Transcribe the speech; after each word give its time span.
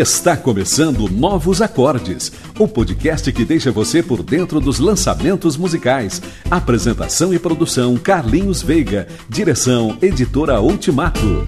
Está 0.00 0.34
começando 0.34 1.10
Novos 1.10 1.60
Acordes, 1.60 2.32
o 2.58 2.66
podcast 2.66 3.30
que 3.30 3.44
deixa 3.44 3.70
você 3.70 4.02
por 4.02 4.22
dentro 4.22 4.58
dos 4.58 4.78
lançamentos 4.78 5.58
musicais. 5.58 6.22
Apresentação 6.50 7.34
e 7.34 7.38
produção 7.38 7.98
Carlinhos 7.98 8.62
Veiga. 8.62 9.06
Direção 9.28 9.98
Editora 10.00 10.58
Ultimato. 10.58 11.44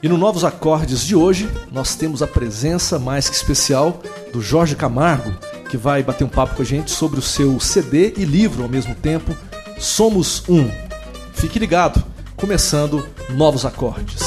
E 0.00 0.08
no 0.08 0.16
Novos 0.16 0.44
Acordes 0.44 1.04
de 1.04 1.16
hoje, 1.16 1.50
nós 1.72 1.96
temos 1.96 2.22
a 2.22 2.28
presença 2.28 3.00
mais 3.00 3.28
que 3.28 3.34
especial 3.34 4.00
do 4.32 4.40
Jorge 4.40 4.76
Camargo, 4.76 5.34
que 5.68 5.76
vai 5.76 6.04
bater 6.04 6.22
um 6.22 6.28
papo 6.28 6.54
com 6.54 6.62
a 6.62 6.64
gente 6.64 6.92
sobre 6.92 7.18
o 7.18 7.22
seu 7.22 7.58
CD 7.58 8.14
e 8.16 8.24
livro 8.24 8.62
ao 8.62 8.68
mesmo 8.68 8.94
tempo, 8.94 9.36
Somos 9.80 10.42
Um. 10.48 10.87
Fique 11.38 11.60
ligado, 11.60 12.04
começando 12.36 13.08
Novos 13.30 13.64
Acordes. 13.64 14.20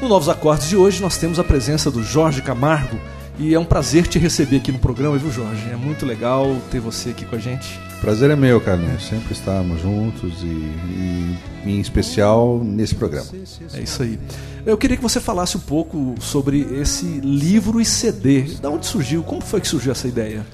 No 0.00 0.08
Novos 0.08 0.30
Acordes 0.30 0.66
de 0.66 0.76
hoje 0.76 1.02
nós 1.02 1.18
temos 1.18 1.38
a 1.38 1.44
presença 1.44 1.90
do 1.90 2.02
Jorge 2.02 2.40
Camargo 2.40 2.98
e 3.38 3.54
é 3.54 3.60
um 3.60 3.66
prazer 3.66 4.06
te 4.06 4.18
receber 4.18 4.56
aqui 4.56 4.72
no 4.72 4.78
programa, 4.78 5.18
viu 5.18 5.30
Jorge? 5.30 5.70
É 5.70 5.76
muito 5.76 6.06
legal 6.06 6.56
ter 6.70 6.80
você 6.80 7.10
aqui 7.10 7.26
com 7.26 7.36
a 7.36 7.38
gente. 7.38 7.87
Prazer 8.00 8.30
é 8.30 8.36
meu, 8.36 8.60
Carlinhos. 8.60 9.06
Sempre 9.06 9.32
estamos 9.32 9.82
juntos 9.82 10.42
e, 10.42 10.46
e, 10.46 11.36
em 11.66 11.80
especial 11.80 12.62
nesse 12.62 12.94
programa. 12.94 13.26
É 13.74 13.80
isso 13.80 14.02
aí. 14.02 14.18
Eu 14.64 14.76
queria 14.78 14.96
que 14.96 15.02
você 15.02 15.20
falasse 15.20 15.56
um 15.56 15.60
pouco 15.60 16.14
sobre 16.20 16.60
esse 16.80 17.06
livro 17.06 17.80
e 17.80 17.84
CD. 17.84 18.42
Da 18.62 18.70
onde 18.70 18.86
surgiu? 18.86 19.22
Como 19.22 19.40
foi 19.40 19.60
que 19.60 19.68
surgiu 19.68 19.92
essa 19.92 20.06
ideia? 20.06 20.46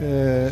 É, 0.00 0.50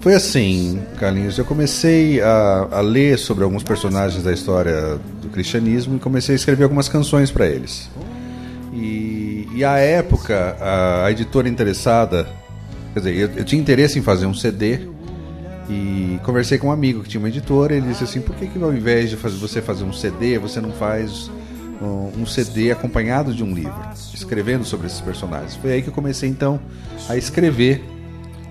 foi 0.00 0.14
assim, 0.14 0.80
Carlinhos. 0.98 1.38
Eu 1.38 1.44
comecei 1.44 2.20
a, 2.20 2.68
a, 2.70 2.80
ler 2.80 3.18
sobre 3.18 3.44
alguns 3.44 3.62
personagens 3.62 4.22
da 4.22 4.32
história 4.32 4.98
do 5.20 5.28
cristianismo 5.28 5.96
e 5.96 5.98
comecei 6.00 6.34
a 6.34 6.36
escrever 6.36 6.64
algumas 6.64 6.88
canções 6.88 7.30
para 7.30 7.46
eles. 7.46 7.88
E, 8.72 9.48
e 9.52 9.64
à 9.64 9.76
época, 9.78 10.56
a, 10.60 11.06
a, 11.06 11.10
editora 11.10 11.48
interessada, 11.48 12.28
quer 12.94 13.00
dizer, 13.00 13.16
eu, 13.16 13.30
eu, 13.36 13.44
tinha 13.44 13.60
interesse 13.60 13.98
em 13.98 14.02
fazer 14.02 14.26
um 14.26 14.34
CD 14.34 14.88
e 15.70 16.18
conversei 16.24 16.58
com 16.58 16.66
um 16.66 16.72
amigo 16.72 17.02
que 17.02 17.08
tinha 17.08 17.20
uma 17.20 17.28
editora. 17.28 17.74
Ele 17.74 17.86
disse 17.86 18.02
assim: 18.02 18.20
por 18.20 18.34
que, 18.34 18.48
que 18.48 18.62
ao 18.62 18.74
invés 18.74 19.08
de 19.08 19.16
fazer, 19.16 19.36
você 19.36 19.62
fazer 19.62 19.84
um 19.84 19.92
CD, 19.92 20.36
você 20.36 20.60
não 20.60 20.72
faz 20.72 21.30
um, 21.80 22.22
um 22.22 22.26
CD 22.26 22.72
acompanhado 22.72 23.32
de 23.32 23.44
um 23.44 23.54
livro, 23.54 23.80
escrevendo 24.12 24.64
sobre 24.64 24.88
esses 24.88 25.00
personagens? 25.00 25.54
Foi 25.56 25.72
aí 25.72 25.82
que 25.82 25.88
eu 25.88 25.92
comecei 25.92 26.28
então 26.28 26.60
a 27.08 27.16
escrever 27.16 27.84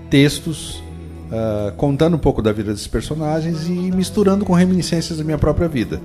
textos 0.09 0.81
uh, 1.29 1.73
contando 1.75 2.15
um 2.15 2.19
pouco 2.19 2.41
da 2.41 2.53
vida 2.53 2.71
desses 2.71 2.87
personagens 2.87 3.67
e 3.67 3.71
misturando 3.91 4.45
com 4.45 4.53
reminiscências 4.53 5.17
da 5.17 5.23
minha 5.23 5.37
própria 5.37 5.67
vida. 5.67 6.01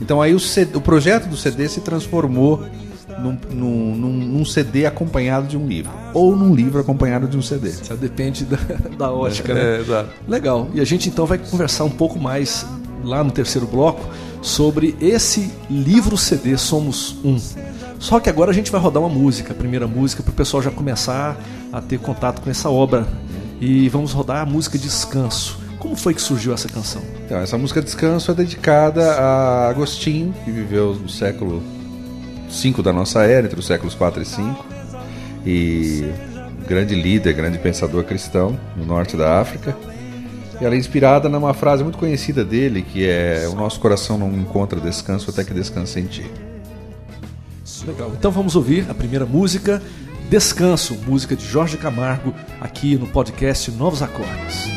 Então 0.00 0.20
aí 0.20 0.34
o, 0.34 0.40
CD, 0.40 0.76
o 0.76 0.80
projeto 0.80 1.28
do 1.28 1.36
CD 1.36 1.68
se 1.68 1.80
transformou 1.80 2.66
num, 3.18 3.38
num, 3.50 4.12
num, 4.12 4.44
CD 4.44 4.86
acompanhado 4.86 5.46
de 5.46 5.56
um 5.56 5.66
livro. 5.66 5.92
Ou 6.12 6.36
num 6.36 6.54
livro 6.54 6.80
acompanhado 6.80 7.26
de 7.26 7.36
um 7.36 7.42
CD. 7.42 7.70
Isso 7.70 7.96
depende 7.96 8.44
da, 8.44 8.58
da 8.96 9.12
ótica, 9.12 9.54
né? 9.54 9.76
É, 9.76 9.80
exato. 9.80 10.10
Legal. 10.28 10.68
E 10.74 10.80
a 10.80 10.84
gente 10.84 11.08
então 11.08 11.26
vai 11.26 11.38
conversar 11.38 11.84
um 11.84 11.90
pouco 11.90 12.18
mais 12.18 12.66
lá 13.02 13.22
no 13.22 13.30
terceiro 13.30 13.66
bloco 13.66 14.06
sobre 14.42 14.94
esse 15.00 15.50
livro 15.70 16.16
CD 16.16 16.56
Somos 16.56 17.16
Um. 17.24 17.38
Só 17.98 18.20
que 18.20 18.28
agora 18.28 18.50
a 18.50 18.54
gente 18.54 18.70
vai 18.70 18.80
rodar 18.80 19.02
uma 19.02 19.08
música, 19.08 19.52
a 19.52 19.56
primeira 19.56 19.86
música, 19.86 20.22
para 20.22 20.30
o 20.30 20.34
pessoal 20.34 20.62
já 20.62 20.70
começar 20.70 21.36
a 21.72 21.80
ter 21.80 21.98
contato 21.98 22.42
com 22.42 22.50
essa 22.50 22.68
obra 22.68 23.06
e 23.60 23.88
vamos 23.88 24.12
rodar 24.12 24.42
a 24.42 24.46
música 24.46 24.78
Descanso. 24.78 25.58
Como 25.78 25.96
foi 25.96 26.14
que 26.14 26.20
surgiu 26.20 26.52
essa 26.52 26.68
canção? 26.68 27.02
Então, 27.24 27.38
essa 27.38 27.56
música 27.56 27.80
Descanso 27.80 28.30
é 28.30 28.34
dedicada 28.34 29.12
a 29.12 29.68
Agostinho, 29.68 30.34
que 30.44 30.50
viveu 30.50 30.94
no 30.94 31.08
século 31.08 31.62
5 32.48 32.82
da 32.82 32.92
nossa 32.92 33.22
era, 33.24 33.46
entre 33.46 33.58
os 33.58 33.66
séculos 33.66 33.94
4 33.94 34.22
e 34.22 34.24
5, 34.24 34.66
e 35.44 36.04
grande 36.66 36.94
líder, 36.94 37.32
grande 37.32 37.58
pensador 37.58 38.04
cristão 38.04 38.58
no 38.76 38.84
norte 38.84 39.16
da 39.16 39.40
África. 39.40 39.76
E 40.60 40.64
ela 40.64 40.74
é 40.74 40.78
inspirada 40.78 41.28
numa 41.28 41.52
frase 41.52 41.82
muito 41.82 41.98
conhecida 41.98 42.44
dele, 42.44 42.82
que 42.82 43.06
é: 43.06 43.46
O 43.50 43.54
nosso 43.54 43.78
coração 43.78 44.16
não 44.16 44.32
encontra 44.32 44.80
descanso 44.80 45.30
até 45.30 45.44
que 45.44 45.52
descanse 45.52 46.00
em 46.00 46.06
ti. 46.06 46.26
Legal. 47.86 48.10
Então 48.18 48.32
vamos 48.32 48.56
ouvir 48.56 48.86
a 48.88 48.94
primeira 48.94 49.24
música 49.26 49.80
Descanso, 50.28 50.96
música 51.06 51.36
de 51.36 51.46
Jorge 51.46 51.76
Camargo, 51.76 52.34
aqui 52.60 52.96
no 52.96 53.06
podcast 53.06 53.70
Novos 53.70 54.02
Acordes. 54.02 54.75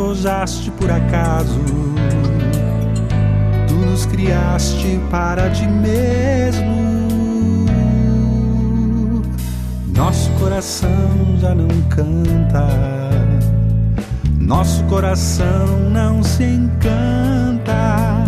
Forjaste 0.00 0.70
por 0.72 0.90
acaso, 0.90 1.60
tu 3.68 3.74
nos 3.74 4.06
criaste 4.06 4.98
para 5.10 5.50
ti 5.50 5.66
mesmo. 5.66 6.80
Nosso 9.94 10.30
coração 10.32 10.90
já 11.38 11.54
não 11.54 11.68
canta, 11.88 12.66
nosso 14.50 14.82
coração 14.86 15.78
não 15.92 16.24
se 16.24 16.42
encanta, 16.42 18.24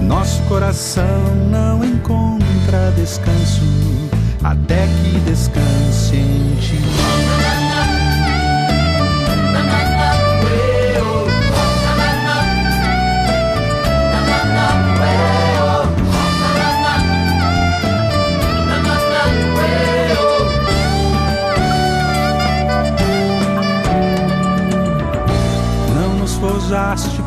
nosso 0.00 0.40
coração 0.44 1.34
não 1.50 1.84
encontra 1.84 2.92
descanso 2.94 3.64
até 4.44 4.86
que 4.86 5.18
descanse 5.28 6.14
em 6.14 6.56
ti. 6.60 7.79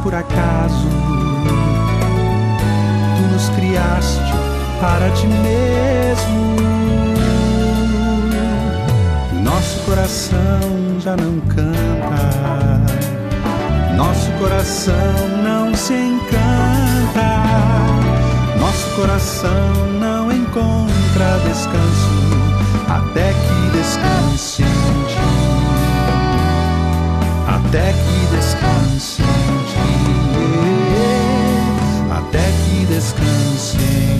Por 0.01 0.15
acaso. 0.15 0.87
Tu 3.17 3.33
nos 3.33 3.49
criaste 3.49 4.33
para 4.79 5.09
ti 5.11 5.27
mesmo. 5.27 6.55
Nosso 9.43 9.79
coração 9.81 10.99
já 10.99 11.17
não 11.17 11.41
canta, 11.41 12.81
nosso 13.97 14.31
coração 14.39 14.93
não 15.43 15.75
se 15.75 15.93
encanta, 15.93 17.43
nosso 18.57 18.95
coração 18.95 19.51
não 19.99 20.31
encontra 20.31 21.39
descanso 21.45 22.23
até 22.87 23.33
que 23.33 23.77
descanse 23.77 24.63
em 24.63 25.03
ti, 25.07 25.32
até 27.73 27.91
que 27.91 28.35
descanse 28.35 29.23
até 32.11 32.51
que 32.67 32.85
descanse 32.85 34.12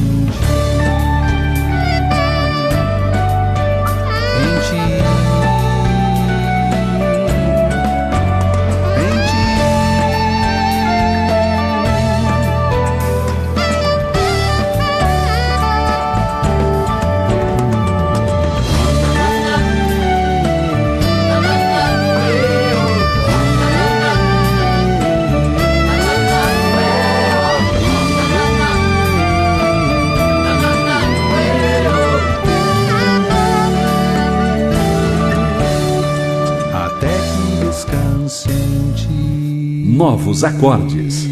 novos 39.85 40.43
acordes. 40.43 41.27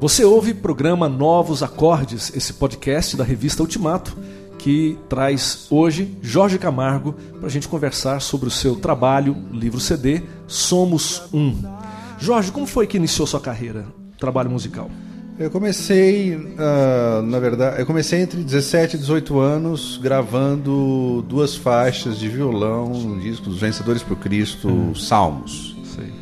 Você 0.00 0.24
ouve 0.24 0.54
programa 0.54 1.06
Novos 1.08 1.62
Acordes, 1.62 2.32
esse 2.34 2.54
podcast 2.54 3.14
da 3.14 3.22
revista 3.22 3.62
Ultimato, 3.62 4.16
que 4.58 4.98
traz 5.08 5.66
hoje 5.70 6.16
Jorge 6.22 6.58
Camargo 6.58 7.12
para 7.38 7.46
a 7.46 7.50
gente 7.50 7.68
conversar 7.68 8.20
sobre 8.20 8.48
o 8.48 8.50
seu 8.50 8.76
trabalho, 8.76 9.36
livro 9.52 9.78
CD, 9.78 10.22
Somos 10.46 11.22
Um. 11.32 11.79
Jorge, 12.20 12.52
como 12.52 12.66
foi 12.66 12.86
que 12.86 12.98
iniciou 12.98 13.26
sua 13.26 13.40
carreira, 13.40 13.86
trabalho 14.18 14.50
musical? 14.50 14.90
Eu 15.38 15.50
comecei, 15.50 16.36
uh, 16.36 17.22
na 17.22 17.38
verdade, 17.38 17.80
eu 17.80 17.86
comecei 17.86 18.20
entre 18.20 18.44
17 18.44 18.96
e 18.96 18.98
18 18.98 19.38
anos 19.40 19.98
gravando 20.02 21.24
duas 21.26 21.56
faixas 21.56 22.18
de 22.18 22.28
violão 22.28 22.90
no 22.90 23.18
disco 23.18 23.48
dos 23.48 23.58
Vencedores 23.58 24.02
por 24.02 24.18
Cristo, 24.18 24.68
hum. 24.68 24.94
Salmos. 24.94 25.74
Sei. 25.82 26.12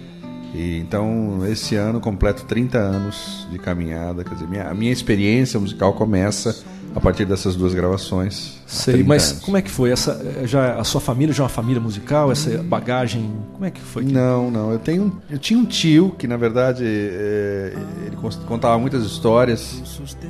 E, 0.54 0.78
então, 0.78 1.44
esse 1.48 1.74
ano 1.74 2.00
completo 2.00 2.44
30 2.44 2.78
anos 2.78 3.48
de 3.50 3.58
caminhada, 3.58 4.22
quer 4.22 4.34
dizer, 4.34 4.46
minha, 4.46 4.68
a 4.68 4.74
minha 4.74 4.92
experiência 4.92 5.58
musical 5.58 5.94
começa 5.94 6.64
a 6.94 7.00
partir 7.00 7.24
dessas 7.24 7.54
duas 7.54 7.74
gravações. 7.74 8.58
Sei, 8.66 9.02
mas 9.02 9.30
anos. 9.30 9.44
como 9.44 9.56
é 9.56 9.62
que 9.62 9.70
foi? 9.70 9.90
Essa, 9.90 10.20
já, 10.44 10.74
a 10.74 10.84
sua 10.84 11.00
família 11.00 11.34
já 11.34 11.42
é 11.42 11.44
uma 11.44 11.48
família 11.48 11.80
musical? 11.80 12.32
Essa 12.32 12.62
bagagem, 12.62 13.30
como 13.52 13.64
é 13.64 13.70
que 13.70 13.80
foi? 13.80 14.04
Não, 14.04 14.50
não. 14.50 14.72
Eu, 14.72 14.78
tenho, 14.78 15.20
eu 15.30 15.38
tinha 15.38 15.58
um 15.58 15.64
tio 15.64 16.14
que, 16.18 16.26
na 16.26 16.36
verdade, 16.36 16.84
é, 16.84 17.72
ele 18.06 18.16
contava 18.46 18.78
muitas 18.78 19.04
histórias 19.04 19.82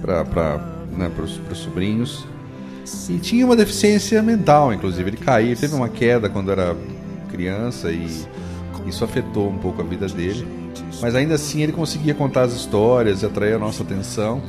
para 0.03 0.57
né, 0.97 1.11
os 1.51 1.59
sobrinhos. 1.59 2.27
E 3.09 3.19
tinha 3.19 3.45
uma 3.45 3.57
deficiência 3.57 4.23
mental, 4.23 4.73
inclusive. 4.73 5.11
Ele 5.11 5.17
caiu, 5.17 5.57
teve 5.57 5.75
uma 5.75 5.89
queda 5.89 6.29
quando 6.29 6.51
era 6.51 6.75
criança 7.31 7.91
e 7.91 8.07
isso 8.87 9.05
afetou 9.05 9.49
um 9.49 9.59
pouco 9.59 9.83
a 9.83 9.85
vida 9.85 10.07
dele. 10.07 10.47
Mas 11.01 11.15
ainda 11.15 11.35
assim 11.35 11.63
ele 11.63 11.73
conseguia 11.73 12.15
contar 12.15 12.43
as 12.43 12.55
histórias 12.55 13.23
e 13.23 13.27
atrair 13.27 13.55
a 13.55 13.59
nossa 13.59 13.83
atenção. 13.83 14.43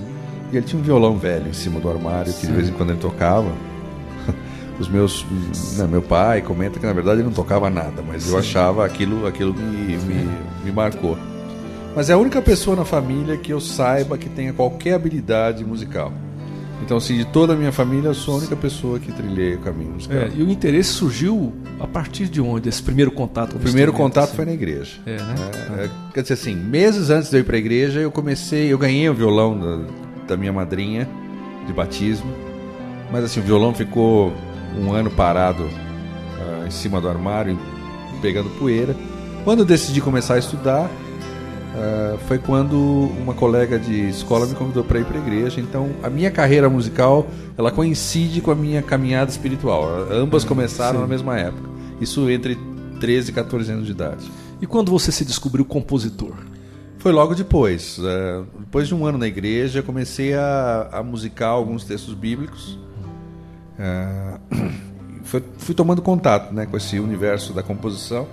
E 0.51 0.57
ele 0.57 0.65
tinha 0.65 0.79
um 0.79 0.83
violão 0.83 1.17
velho 1.17 1.47
em 1.47 1.53
cima 1.53 1.79
do 1.79 1.89
armário 1.89 2.33
que 2.33 2.47
de 2.47 2.53
vez 2.53 2.69
em 2.69 2.73
quando 2.73 2.91
ele 2.91 2.99
tocava. 2.99 3.51
Os 4.79 4.87
meus, 4.87 5.25
né, 5.77 5.85
meu 5.87 6.01
pai 6.01 6.41
comenta 6.41 6.79
que 6.79 6.85
na 6.85 6.93
verdade 6.93 7.17
ele 7.17 7.27
não 7.27 7.33
tocava 7.33 7.69
nada, 7.69 8.01
mas 8.01 8.23
Sim. 8.23 8.31
eu 8.31 8.39
achava 8.39 8.85
aquilo, 8.85 9.27
aquilo 9.27 9.53
me, 9.53 9.97
me, 9.97 10.29
me 10.63 10.71
marcou. 10.71 11.17
Mas 11.93 12.09
é 12.09 12.13
a 12.13 12.17
única 12.17 12.41
pessoa 12.41 12.77
na 12.77 12.85
família 12.85 13.35
que 13.35 13.51
eu 13.51 13.59
saiba 13.59 14.17
que 14.17 14.29
tenha 14.29 14.53
qualquer 14.53 14.93
habilidade 14.93 15.65
musical. 15.65 16.13
Então, 16.81 16.97
assim, 16.97 17.17
de 17.17 17.25
toda 17.25 17.53
a 17.53 17.55
minha 17.55 17.71
família, 17.71 18.07
eu 18.07 18.13
sou 18.13 18.35
a 18.35 18.37
única 18.37 18.55
pessoa 18.55 18.99
que 18.99 19.11
trilhei 19.11 19.55
o 19.55 19.59
caminho 19.59 19.91
musical. 19.91 20.17
É, 20.17 20.31
e 20.33 20.41
o 20.41 20.49
interesse 20.49 20.91
surgiu 20.91 21.53
a 21.79 21.85
partir 21.85 22.27
de 22.27 22.39
onde? 22.39 22.69
Esse 22.69 22.81
primeiro 22.81 23.11
contato? 23.11 23.57
O 23.57 23.59
primeiro 23.59 23.91
contato 23.91 24.29
assim? 24.29 24.35
foi 24.37 24.45
na 24.45 24.53
igreja. 24.53 24.93
É, 25.05 25.17
né? 25.17 25.35
É, 25.77 25.83
é, 25.83 25.89
quer 26.13 26.21
dizer 26.21 26.35
assim, 26.35 26.55
meses 26.55 27.09
antes 27.09 27.29
de 27.29 27.35
eu 27.35 27.41
ir 27.41 27.43
para 27.43 27.57
a 27.57 27.59
igreja, 27.59 27.99
eu 27.99 28.11
comecei, 28.11 28.71
eu 28.71 28.77
ganhei 28.77 29.09
o 29.09 29.13
violão 29.13 29.59
da, 29.59 29.79
da 30.29 30.37
minha 30.37 30.53
madrinha 30.53 31.09
de 31.65 31.73
batismo. 31.73 32.31
Mas 33.11 33.23
assim, 33.23 33.39
o 33.39 33.43
violão 33.43 33.73
ficou 33.73 34.31
um 34.77 34.93
ano 34.93 35.09
parado 35.09 35.63
uh, 35.63 36.67
em 36.67 36.71
cima 36.71 37.01
do 37.01 37.09
armário, 37.09 37.57
pegando 38.21 38.49
poeira. 38.51 38.95
Quando 39.43 39.59
eu 39.59 39.65
decidi 39.65 39.99
começar 39.99 40.35
a 40.35 40.37
estudar, 40.37 40.85
uh, 40.85 42.17
foi 42.27 42.37
quando 42.37 42.77
uma 43.19 43.33
colega 43.33 43.79
de 43.79 44.07
escola 44.09 44.45
me 44.45 44.53
convidou 44.53 44.83
para 44.83 44.99
ir 44.99 45.05
para 45.05 45.17
a 45.17 45.21
igreja. 45.21 45.59
Então, 45.59 45.89
a 46.03 46.09
minha 46.09 46.29
carreira 46.29 46.69
musical 46.69 47.27
ela 47.57 47.71
coincide 47.71 48.41
com 48.41 48.51
a 48.51 48.55
minha 48.55 48.81
caminhada 48.81 49.31
espiritual. 49.31 49.89
Ambas 50.11 50.43
começaram 50.43 50.95
Sim. 50.95 51.01
na 51.01 51.07
mesma 51.07 51.37
época. 51.37 51.69
Isso 51.99 52.29
entre 52.29 52.57
13 52.99 53.31
e 53.31 53.33
14 53.33 53.71
anos 53.71 53.85
de 53.85 53.91
idade. 53.91 54.31
E 54.61 54.67
quando 54.67 54.91
você 54.91 55.11
se 55.11 55.25
descobriu 55.25 55.65
compositor? 55.65 56.48
Foi 56.99 57.13
logo 57.13 57.33
depois. 57.33 57.97
É, 58.03 58.43
depois 58.59 58.87
de 58.87 58.93
um 58.93 59.05
ano 59.05 59.17
na 59.17 59.27
igreja, 59.27 59.81
comecei 59.81 60.33
a, 60.33 60.89
a 60.91 61.03
musicar 61.03 61.49
alguns 61.49 61.85
textos 61.85 62.13
bíblicos. 62.13 62.77
É, 63.79 64.37
fui, 65.23 65.41
fui, 65.57 65.73
tomando 65.73 66.01
contato 66.01 66.53
né, 66.53 66.65
com 66.65 66.75
esse 66.75 66.99
universo 66.99 67.53
da 67.53 67.63
composição. 67.63 68.27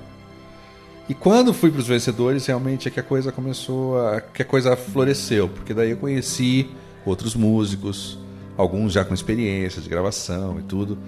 E 1.09 1.15
quando 1.15 1.55
fui 1.55 1.71
para 1.71 1.79
os 1.79 1.87
vencedores, 1.87 2.45
realmente 2.45 2.89
é 2.89 2.91
que 2.91 2.99
a 2.99 3.05
coisa 3.05 3.31
começou 3.31 4.05
a. 4.05 4.21
que 4.21 4.43
a 4.43 4.45
coisa 4.45 4.75
floresceu, 4.75 5.49
porque 5.49 5.73
daí 5.73 5.93
eu 5.93 5.97
conheci 5.97 6.69
outros 7.05 7.37
músicos, 7.37 8.19
alguns 8.57 8.93
já 8.93 9.05
com 9.05 9.15
experiência 9.15 9.81
de 9.81 9.89
gravação 9.89 10.59
e 10.59 10.63
tudo, 10.65 10.99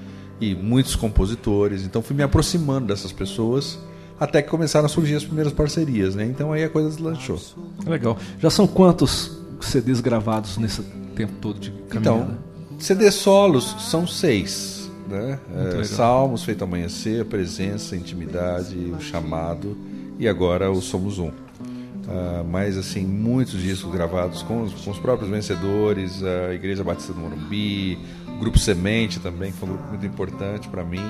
e 0.40 0.54
muitos 0.54 0.94
compositores. 0.94 1.84
Então 1.84 2.00
fui 2.00 2.14
me 2.14 2.22
aproximando 2.22 2.86
dessas 2.86 3.10
pessoas 3.10 3.80
até 4.20 4.42
que 4.42 4.48
começaram 4.48 4.86
a 4.86 4.88
surgir 4.88 5.14
as 5.14 5.24
primeiras 5.24 5.52
parcerias, 5.52 6.14
né? 6.14 6.24
Então 6.24 6.52
aí 6.52 6.64
a 6.64 6.68
coisa 6.68 6.88
deslanchou. 6.88 7.40
Legal. 7.86 8.16
Já 8.40 8.50
são 8.50 8.66
quantos 8.66 9.38
CDs 9.60 10.00
gravados 10.00 10.56
nesse 10.58 10.82
tempo 11.14 11.34
todo 11.40 11.58
de 11.58 11.70
caminhada? 11.88 12.38
Então, 12.70 12.78
CDs 12.78 13.14
solos 13.14 13.76
são 13.80 14.06
seis, 14.06 14.90
né? 15.08 15.38
É, 15.80 15.84
Salmos, 15.84 16.44
Feito 16.44 16.64
Amanhecer, 16.64 17.24
Presença, 17.24 17.96
Intimidade, 17.96 18.76
O 18.96 19.00
Chamado 19.00 19.76
e 20.18 20.28
agora 20.28 20.70
o 20.70 20.80
Somos 20.80 21.18
Um. 21.18 21.28
Uh, 21.28 22.42
mas 22.50 22.78
assim, 22.78 23.04
muitos 23.04 23.60
discos 23.60 23.92
gravados 23.92 24.42
com 24.42 24.62
os, 24.62 24.72
com 24.72 24.90
os, 24.90 24.98
próprios 24.98 25.30
vencedores, 25.30 26.22
a 26.24 26.54
Igreja 26.54 26.82
Batista 26.82 27.12
do 27.12 27.20
Morumbi, 27.20 27.98
o 28.26 28.38
Grupo 28.38 28.58
Semente 28.58 29.20
também, 29.20 29.52
que 29.52 29.58
foi 29.58 29.68
um 29.68 29.72
grupo 29.72 29.88
muito 29.90 30.06
importante 30.06 30.68
para 30.68 30.82
mim 30.82 31.04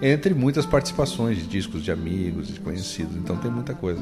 entre 0.00 0.32
muitas 0.32 0.64
participações 0.64 1.38
de 1.38 1.44
discos 1.44 1.82
de 1.82 1.90
amigos, 1.90 2.48
de 2.48 2.60
conhecidos. 2.60 3.16
Então 3.16 3.36
tem 3.36 3.50
muita 3.50 3.74
coisa. 3.74 4.00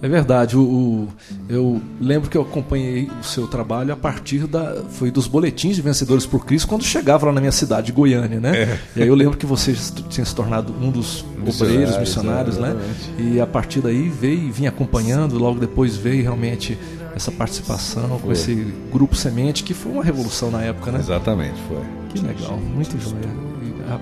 É 0.00 0.08
verdade. 0.08 0.56
O, 0.56 0.62
o, 0.62 1.08
eu 1.48 1.80
lembro 2.00 2.30
que 2.30 2.36
eu 2.36 2.42
acompanhei 2.42 3.10
o 3.20 3.24
seu 3.24 3.46
trabalho 3.46 3.92
a 3.92 3.96
partir 3.96 4.46
da 4.46 4.82
foi 4.90 5.10
dos 5.10 5.26
boletins 5.26 5.76
de 5.76 5.82
vencedores 5.82 6.26
por 6.26 6.46
Cristo 6.46 6.68
quando 6.68 6.84
chegava 6.84 7.26
lá 7.26 7.32
na 7.32 7.40
minha 7.40 7.52
cidade, 7.52 7.92
Goiânia, 7.92 8.40
né? 8.40 8.62
É. 8.62 8.78
E 8.96 9.02
aí 9.02 9.08
eu 9.08 9.14
lembro 9.14 9.36
que 9.36 9.46
você 9.46 9.74
tinha 10.08 10.24
se 10.24 10.34
tornado 10.34 10.72
um 10.80 10.90
dos 10.90 11.24
obreiros, 11.46 11.98
missionários, 11.98 12.58
né? 12.58 12.76
E 13.18 13.40
a 13.40 13.46
partir 13.46 13.80
daí 13.80 14.08
veio 14.08 14.48
e 14.48 14.50
vinha 14.50 14.68
acompanhando. 14.68 15.38
Logo 15.38 15.58
depois 15.58 15.96
veio 15.96 16.22
realmente 16.22 16.78
essa 17.14 17.30
participação 17.30 18.18
com 18.20 18.32
esse 18.32 18.72
grupo 18.90 19.14
Semente 19.14 19.62
que 19.62 19.74
foi 19.74 19.92
uma 19.92 20.04
revolução 20.04 20.50
na 20.50 20.62
época, 20.62 20.92
né? 20.92 20.98
Exatamente, 20.98 21.60
foi. 21.68 21.82
Que 22.10 22.20
legal, 22.20 22.58
muito 22.58 22.98
joia 22.98 23.51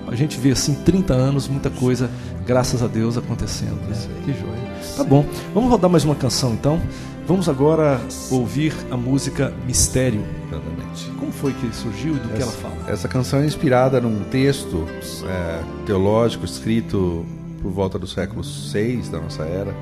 a, 0.07 0.15
gente 0.15 0.39
vê 0.39 0.51
assim 0.51 0.73
30 0.73 1.13
anos, 1.13 1.47
muita 1.47 1.69
coisa, 1.69 2.09
graças 2.45 2.81
a 2.83 2.87
Deus, 2.87 3.17
acontecendo. 3.17 3.79
Né? 3.87 3.95
Que 4.25 4.33
joia. 4.33 4.95
Tá 4.95 5.03
bom. 5.03 5.25
Vamos 5.53 5.69
rodar 5.69 5.89
mais 5.89 6.03
uma 6.03 6.15
canção 6.15 6.53
então. 6.53 6.81
Vamos 7.27 7.47
agora 7.47 8.01
ouvir 8.29 8.73
a 8.89 8.97
música 8.97 9.53
Mistério. 9.65 10.23
Exatamente. 10.47 11.11
Como 11.19 11.31
foi 11.31 11.53
que 11.53 11.73
surgiu 11.75 12.15
e 12.15 12.19
do 12.19 12.25
essa, 12.25 12.35
que 12.35 12.41
ela 12.41 12.51
fala? 12.51 12.91
Essa 12.91 13.07
canção 13.07 13.39
é 13.39 13.45
inspirada 13.45 14.01
num 14.01 14.23
texto 14.25 14.85
é, 15.27 15.63
teológico 15.85 16.45
escrito 16.45 17.25
por 17.61 17.71
volta 17.71 17.99
do 17.99 18.07
século 18.07 18.41
VI 18.41 19.03
da 19.11 19.19
nossa 19.19 19.43
era, 19.43 19.73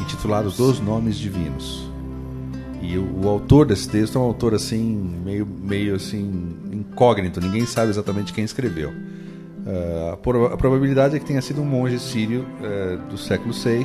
intitulado 0.00 0.50
Dos 0.50 0.80
Nomes 0.80 1.16
Divinos. 1.16 1.88
E 2.80 2.96
o, 2.96 3.24
o, 3.24 3.28
autor 3.28 3.66
desse 3.66 3.88
texto 3.88 4.16
é 4.16 4.20
um 4.20 4.24
autor 4.24 4.54
assim 4.54 5.20
meio 5.24 5.46
meio 5.46 5.96
assim 5.96 6.56
incógnito, 6.72 7.40
ninguém 7.40 7.66
sabe 7.66 7.90
exatamente 7.90 8.32
quem 8.32 8.44
escreveu. 8.44 8.92
Uh, 9.68 10.14
a, 10.14 10.56
probabilidade 10.56 11.14
é 11.14 11.18
que 11.18 11.26
tenha 11.26 11.42
sido 11.42 11.60
um 11.60 11.64
monge 11.64 11.98
sírio 11.98 12.46
uh, 12.60 12.96
do 13.10 13.18
século 13.18 13.52
VI. 13.52 13.84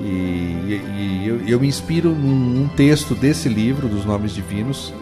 E, 0.00 0.04
e, 0.04 1.22
e 1.22 1.28
eu, 1.28 1.46
eu, 1.46 1.60
me 1.60 1.68
inspiro 1.68 2.10
num, 2.10 2.34
num, 2.34 2.68
texto 2.68 3.14
desse 3.14 3.48
livro, 3.48 3.86
dos 3.86 4.04
Nomes 4.04 4.32
Divinos, 4.32 4.92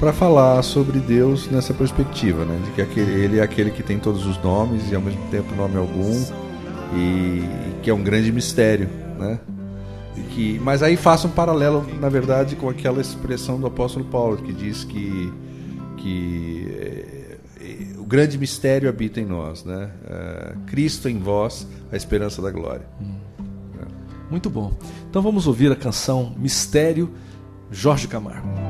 para 0.00 0.12
falar 0.12 0.60
sobre 0.62 0.98
Deus 0.98 1.48
nessa 1.48 1.72
perspectiva, 1.72 2.44
né? 2.44 2.58
de 2.64 2.70
que 2.72 2.82
aquele, 2.82 3.12
ele 3.12 3.38
é 3.38 3.42
aquele 3.42 3.70
que 3.70 3.82
tem 3.82 3.98
todos 3.98 4.26
os 4.26 4.42
nomes 4.42 4.90
e 4.90 4.94
ao 4.96 5.00
mesmo 5.00 5.20
tempo 5.30 5.54
nome 5.54 5.76
algum, 5.76 6.20
e, 6.96 6.98
e 6.98 7.74
que 7.82 7.90
é 7.90 7.94
um 7.94 8.02
grande 8.02 8.32
mistério. 8.32 8.88
Né? 9.18 9.38
que, 10.30 10.58
mas 10.62 10.82
aí 10.82 10.96
faça 10.96 11.28
um 11.28 11.30
paralelo, 11.30 11.86
na 12.00 12.08
verdade, 12.08 12.56
com 12.56 12.68
aquela 12.68 13.00
expressão 13.00 13.60
do 13.60 13.66
apóstolo 13.66 14.04
Paulo, 14.04 14.38
que 14.38 14.52
diz 14.52 14.82
que, 14.82 15.32
que 15.98 17.12
o 17.60 17.91
grande 18.12 18.36
mistério 18.36 18.90
habita 18.90 19.22
em 19.22 19.24
nós, 19.24 19.64
né? 19.64 19.90
É, 20.06 20.54
Cristo 20.66 21.08
em 21.08 21.18
vós, 21.18 21.66
a 21.90 21.96
esperança 21.96 22.42
da 22.42 22.50
glória. 22.50 22.86
Hum. 23.00 23.16
Muito 24.30 24.50
bom. 24.50 24.70
Então 25.08 25.22
vamos 25.22 25.46
ouvir 25.46 25.72
a 25.72 25.76
canção 25.76 26.34
Mistério, 26.36 27.10
Jorge 27.70 28.06
Camargo. 28.06 28.61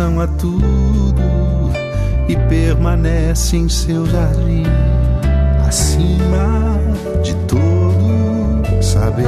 A 0.00 0.26
tudo 0.38 1.22
e 2.26 2.34
permanece 2.48 3.58
em 3.58 3.68
seu 3.68 4.06
jardim, 4.06 4.62
acima 5.66 6.78
de 7.22 7.34
todo 7.46 8.82
saber, 8.82 9.26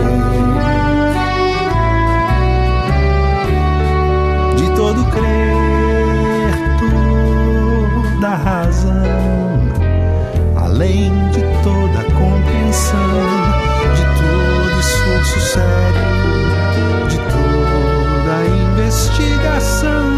de 4.57 4.71
todo 4.75 5.05
crer, 5.11 6.55
toda 8.19 8.35
razão, 8.35 9.03
além 10.57 11.13
de 11.29 11.43
toda 11.63 12.05
compreensão, 12.15 13.21
de 13.95 14.05
todo 14.17 14.81
esforço 14.81 15.41
sério, 15.41 17.09
de 17.11 17.19
toda 17.19 18.35
investigação 18.73 20.14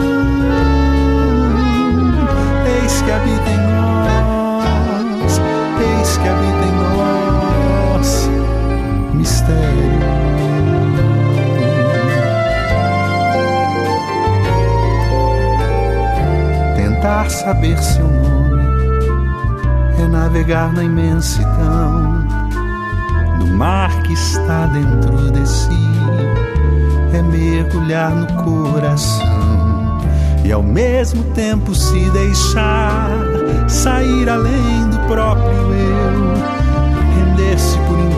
que 3.06 3.12
habita 3.12 3.50
em 3.50 3.58
nós, 3.68 5.40
eis 5.80 6.16
que 6.16 6.28
habita 6.28 6.64
em 6.66 6.72
nós, 7.92 8.28
mistério. 9.14 10.00
Tentar 16.74 17.30
saber 17.30 17.78
seu 17.78 18.08
nome 18.08 18.66
é 20.02 20.08
navegar 20.08 20.72
na 20.72 20.82
imensidão 20.82 22.26
do 23.38 23.46
mar 23.46 24.02
que 24.02 24.14
está 24.14 24.66
dentro 24.66 25.30
de 25.30 25.48
si, 25.48 25.78
é 27.12 27.22
mergulhar 27.22 28.10
no 28.10 28.26
coração 28.42 29.35
e 30.46 30.52
ao 30.52 30.62
mesmo 30.62 31.24
tempo 31.34 31.74
se 31.74 32.08
deixar 32.10 33.10
sair 33.68 34.28
além 34.28 34.88
do 34.90 34.98
próprio 35.08 35.74
eu, 35.74 36.34
render-se 37.16 37.76
por 37.80 37.98
inteiro 37.98 38.15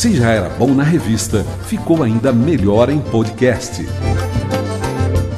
Se 0.00 0.16
já 0.16 0.30
era 0.30 0.48
bom 0.48 0.72
na 0.72 0.82
revista, 0.82 1.44
ficou 1.66 2.02
ainda 2.02 2.32
melhor 2.32 2.88
em 2.88 2.98
podcast. 2.98 3.86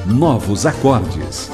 Novos 0.06 0.64
acordes. 0.64 1.50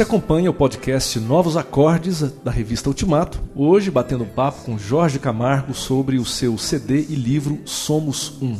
Você 0.00 0.04
acompanha 0.04 0.50
o 0.50 0.54
podcast 0.54 1.20
Novos 1.20 1.58
Acordes 1.58 2.22
da 2.42 2.50
revista 2.50 2.88
Ultimato, 2.88 3.38
hoje 3.54 3.90
batendo 3.90 4.24
papo 4.24 4.62
com 4.64 4.78
Jorge 4.78 5.18
Camargo 5.18 5.74
sobre 5.74 6.16
o 6.16 6.24
seu 6.24 6.56
CD 6.56 7.04
e 7.10 7.14
livro 7.14 7.60
Somos 7.66 8.32
Um. 8.40 8.56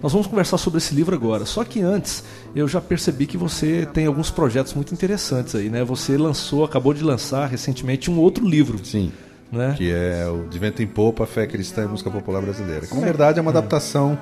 Nós 0.00 0.12
vamos 0.12 0.28
conversar 0.28 0.58
sobre 0.58 0.78
esse 0.78 0.94
livro 0.94 1.12
agora. 1.12 1.44
Só 1.44 1.64
que 1.64 1.80
antes, 1.80 2.22
eu 2.54 2.68
já 2.68 2.80
percebi 2.80 3.26
que 3.26 3.36
você 3.36 3.84
tem 3.92 4.06
alguns 4.06 4.30
projetos 4.30 4.74
muito 4.74 4.94
interessantes 4.94 5.56
aí, 5.56 5.68
né? 5.68 5.82
Você 5.82 6.16
lançou, 6.16 6.64
acabou 6.64 6.94
de 6.94 7.02
lançar 7.02 7.48
recentemente 7.48 8.08
um 8.08 8.20
outro 8.20 8.46
livro. 8.46 8.78
Sim. 8.84 9.10
Né? 9.50 9.74
Que 9.76 9.90
é 9.90 10.28
o 10.28 10.48
De 10.48 10.56
Vento 10.56 10.84
em 10.84 10.86
Popa, 10.86 11.26
Fé 11.26 11.48
Cristã 11.48 11.82
e 11.82 11.88
Música 11.88 12.12
Popular 12.12 12.40
Brasileira. 12.40 12.86
Que, 12.86 12.94
na 12.94 13.00
verdade, 13.00 13.40
é 13.40 13.42
uma 13.42 13.50
adaptação 13.50 14.16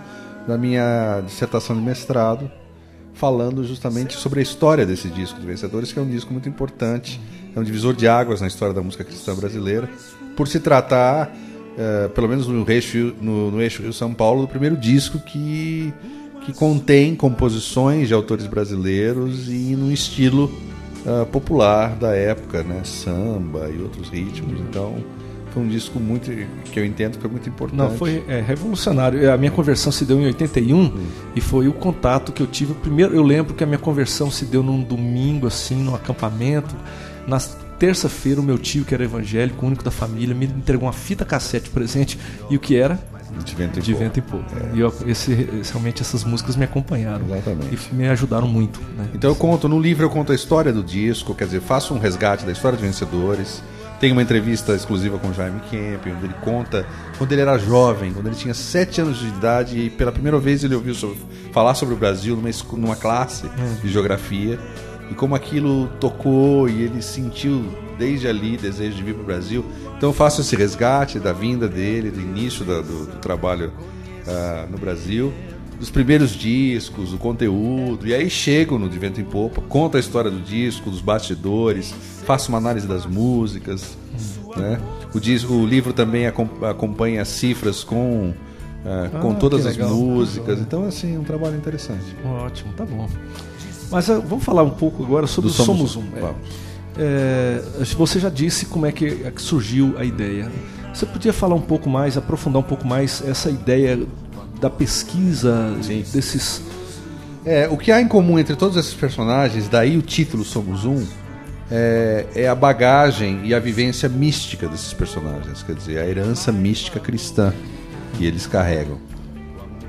da 0.49 0.56
minha 0.56 1.21
dissertação 1.26 1.76
de 1.76 1.83
mestrado, 1.83 2.50
falando 3.14 3.64
justamente 3.64 4.14
sobre 4.14 4.40
a 4.40 4.42
história 4.42 4.85
desse 4.85 5.09
disco 5.09 5.40
de 5.40 5.47
Vencedores, 5.47 5.92
que 5.92 5.99
é 5.99 6.02
um 6.02 6.09
disco 6.09 6.33
muito 6.33 6.49
importante, 6.49 7.21
é 7.54 7.59
um 7.61 7.62
divisor 7.62 7.94
de 7.94 8.06
águas 8.09 8.40
na 8.40 8.47
história 8.47 8.75
da 8.75 8.83
música 8.83 9.04
cristã 9.04 9.35
brasileira, 9.35 9.88
por 10.37 10.49
se 10.49 10.59
tratar, 10.61 11.28
uh, 11.28 12.09
pelo 12.11 12.28
menos 12.28 12.47
no 12.47 12.68
eixo, 12.71 13.14
no, 13.21 13.52
no 13.52 13.62
eixo 13.62 13.83
Rio-São 13.83 14.12
Paulo, 14.12 14.42
do 14.42 14.49
primeiro 14.49 14.76
disco 14.76 15.18
que, 15.21 15.94
que 16.44 16.52
contém 16.52 17.14
composições 17.14 18.09
de 18.09 18.14
autores 18.14 18.47
brasileiros 18.47 19.49
e 19.49 19.76
no 19.76 19.92
estilo 19.92 20.52
uh, 21.06 21.25
popular 21.26 21.94
da 21.94 22.14
época, 22.14 22.64
né? 22.64 22.83
samba 22.85 23.71
e 23.71 23.80
outros 23.80 24.09
ritmos. 24.09 24.61
Então, 24.61 24.97
foi 25.55 25.63
um 25.63 25.69
disco 25.69 26.01
muito 26.01 26.33
que 26.73 26.81
eu 26.81 26.85
entendo 26.85 27.15
que 27.15 27.21
foi 27.21 27.31
muito 27.31 27.49
importante. 27.49 27.79
Não, 27.79 27.97
foi 27.97 28.25
é, 28.27 28.41
revolucionário. 28.41 29.33
A 29.33 29.39
minha 29.39 29.53
conversão 29.53 29.93
se 29.93 30.05
deu 30.05 30.21
em 30.21 30.27
81 30.27 30.77
hum. 30.77 31.07
e 31.37 31.41
foi 31.41 31.69
o 31.69 31.73
contato 31.73 32.33
que 32.33 32.43
eu 32.43 32.47
tive. 32.49 32.75
Primeiro, 32.75 33.15
eu 33.15 33.23
lembro 33.23 33.55
que 33.55 33.63
a 33.63 33.67
minha 33.67 33.79
conversão 33.79 34.33
se 34.33 34.45
deu 34.45 34.65
num 34.65 34.83
domingo, 34.83 35.47
assim, 35.47 35.77
num 35.77 35.95
acampamento. 35.95 36.75
Na 37.29 37.39
terça-feira, 37.79 38.41
o 38.41 38.45
meu 38.45 38.59
tio, 38.59 38.85
que 38.85 38.93
era 38.93 39.05
evangélico, 39.05 39.65
único 39.65 39.85
da 39.85 39.93
família, 39.93 40.35
me 40.35 40.47
entregou 40.47 40.87
uma 40.87 40.93
fita 40.93 41.25
cassete 41.25 41.71
presente. 41.71 42.19
E 42.51 42.57
o 42.57 42.61
que 42.61 42.77
era? 42.77 42.99
De 43.45 43.55
vento 43.55 43.79
e 43.79 43.83
de 43.83 43.93
pouco. 43.93 44.05
Vento 44.05 44.19
e 44.19 44.23
pouco. 44.23 44.47
É. 44.57 44.77
E 44.77 44.81
eu, 44.81 44.93
esse, 45.07 45.33
realmente 45.71 46.03
essas 46.03 46.25
músicas 46.25 46.57
me 46.57 46.65
acompanharam. 46.65 47.25
Exatamente. 47.27 47.91
E 47.93 47.95
me 47.95 48.09
ajudaram 48.09 48.49
muito. 48.49 48.81
Né? 48.97 49.09
Então 49.15 49.31
eu 49.31 49.37
conto, 49.37 49.69
no 49.69 49.79
livro 49.79 50.05
eu 50.05 50.11
conto 50.11 50.33
a 50.33 50.35
história 50.35 50.73
do 50.73 50.83
disco, 50.83 51.33
quer 51.33 51.45
dizer, 51.45 51.61
faço 51.61 51.95
um 51.95 51.99
resgate 51.99 52.45
da 52.45 52.51
história 52.51 52.77
de 52.77 52.85
vencedores 52.85 53.63
tem 54.05 54.13
uma 54.13 54.21
entrevista 54.21 54.75
exclusiva 54.75 55.19
com 55.19 55.29
o 55.29 55.33
Jaime 55.33 55.61
Kemp, 55.71 56.09
onde 56.15 56.27
ele 56.27 56.35
conta 56.43 56.87
quando 57.17 57.33
ele 57.33 57.41
era 57.41 57.57
jovem, 57.57 58.13
quando 58.13 58.27
ele 58.27 58.37
tinha 58.37 58.53
7 58.53 59.01
anos 59.01 59.19
de 59.19 59.29
idade 59.29 59.79
e 59.79 59.89
pela 59.89 60.13
primeira 60.13 60.39
vez 60.39 60.63
ele 60.63 60.75
ouviu 60.75 60.95
sobre, 60.95 61.17
falar 61.55 61.73
sobre 61.73 61.95
o 61.95 61.97
Brasil 61.97 62.37
numa, 62.37 62.51
numa 62.75 62.97
classe 62.97 63.47
hum. 63.47 63.77
de 63.83 63.89
geografia 63.89 64.59
e 65.11 65.15
como 65.15 65.35
aquilo 65.35 65.87
tocou 65.99 66.69
e 66.69 66.83
ele 66.83 67.01
sentiu 67.01 67.65
desde 67.99 68.29
ali 68.29 68.59
desejo 68.59 68.95
de 68.95 69.03
vir 69.03 69.15
para 69.15 69.23
o 69.23 69.27
Brasil. 69.27 69.65
Então 69.97 70.11
eu 70.11 70.13
faço 70.13 70.43
esse 70.43 70.55
resgate 70.55 71.19
da 71.19 71.33
vinda 71.33 71.67
dele, 71.67 72.11
do 72.11 72.21
início 72.21 72.63
do, 72.63 72.83
do, 72.83 73.07
do 73.07 73.17
trabalho 73.21 73.73
uh, 74.27 74.71
no 74.71 74.77
Brasil 74.77 75.33
dos 75.78 75.90
primeiros 75.90 76.31
discos, 76.31 77.12
o 77.12 77.19
conteúdo, 77.19 78.07
e 78.07 78.14
aí 78.14 78.31
chego 78.31 78.78
no 78.78 78.88
De 78.88 78.99
Vento 78.99 79.21
em 79.21 79.25
Popa, 79.25 79.61
conto 79.62 79.97
a 79.97 80.00
história 80.00 80.31
do 80.31 80.40
disco, 80.40 80.90
dos 80.90 81.00
bastidores, 81.00 81.93
faço 82.25 82.49
uma 82.50 82.59
análise 82.59 82.87
das 82.87 83.07
músicas. 83.07 83.97
Né? 84.57 84.81
O, 85.12 85.19
disco, 85.19 85.52
o 85.52 85.66
livro 85.66 85.93
também 85.93 86.26
acompanha 86.26 87.25
cifras 87.25 87.83
com, 87.83 88.31
uh, 88.31 88.35
ah, 88.85 89.18
com 89.20 89.35
todas 89.35 89.66
as 89.66 89.77
músicas. 89.77 90.61
Então, 90.61 90.87
assim, 90.87 91.16
é 91.16 91.18
um 91.18 91.25
trabalho 91.25 91.57
interessante. 91.57 92.05
Ótimo, 92.25 92.72
tá 92.75 92.85
bom. 92.85 93.09
Mas 93.90 94.09
uh, 94.09 94.20
vamos 94.20 94.44
falar 94.44 94.62
um 94.62 94.70
pouco 94.70 95.03
agora 95.03 95.27
sobre 95.27 95.51
Do 95.51 95.55
o 95.55 95.57
Somos, 95.57 95.92
Somos 95.92 96.09
Um. 96.09 96.18
É, 96.96 97.62
é, 97.81 97.85
você 97.96 98.20
já 98.20 98.29
disse 98.29 98.66
como 98.66 98.87
é 98.87 98.90
é 98.90 98.92
que 98.92 99.42
surgiu 99.42 99.94
a 99.99 100.05
ideia. 100.05 100.51
Você 100.92 101.07
podia 101.07 101.33
falar 101.33 101.57
um 101.57 101.61
pouco 101.61 101.90
mais, 101.90 102.16
aprofundar 102.16 102.61
um 102.61 102.64
pouco 102.64 102.87
mais 102.87 103.20
essa 103.27 103.51
ideia 103.51 103.99
da 104.64 104.70
pesquisa 104.70 105.77
Sim. 105.83 106.03
desses. 106.11 106.62
É, 107.44 107.68
o 107.68 107.77
que 107.77 107.92
há 107.92 108.00
em 108.00 108.09
comum 108.09 108.38
entre 108.38 108.57
todos 108.57 108.79
esses 108.79 108.94
personagens, 108.94 109.68
daí 109.68 109.98
o 109.98 110.00
título 110.00 110.42
Somos 110.42 110.87
Um, 110.87 111.07
é, 111.70 112.27
é, 112.35 112.48
a 112.48 112.55
bagagem 112.55 113.42
e 113.44 113.53
a 113.53 113.59
vivência 113.59 114.09
mística 114.09 114.66
desses 114.66 114.94
personagens, 114.94 115.62
quer 115.62 115.74
dizer, 115.74 115.98
a 115.98 116.07
herança 116.07 116.50
mística 116.50 116.98
cristã 116.98 117.53
que 118.16 118.24
eles 118.24 118.46
carregam. 118.46 118.98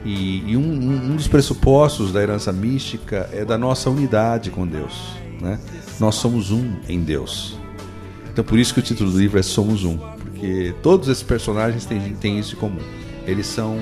E, 0.03 0.51
e 0.51 0.57
um, 0.57 0.61
um, 0.61 1.15
dos 1.15 1.29
pressupostos 1.29 2.11
da 2.11 2.21
herança 2.21 2.51
mística 2.51 3.29
é 3.31 3.45
da 3.45 3.57
nossa 3.57 3.89
unidade 3.89 4.51
com 4.51 4.67
Deus. 4.67 5.15
Né? 5.39 5.57
Nós 6.01 6.15
somos 6.15 6.51
um 6.51 6.75
em 6.89 6.99
Deus. 6.99 7.57
Então, 8.29 8.43
por 8.43 8.59
isso 8.59 8.73
que 8.73 8.81
o 8.81 8.83
título 8.83 9.09
do 9.09 9.17
livro 9.17 9.39
é 9.39 9.43
Somos 9.43 9.85
Um, 9.85 9.97
porque 9.97 10.75
todos 10.83 11.07
esses 11.07 11.23
personagens 11.23 11.85
têm, 11.85 12.13
têm 12.15 12.37
isso 12.37 12.55
em 12.55 12.59
comum. 12.59 12.81
Eles 13.25 13.47
são, 13.47 13.79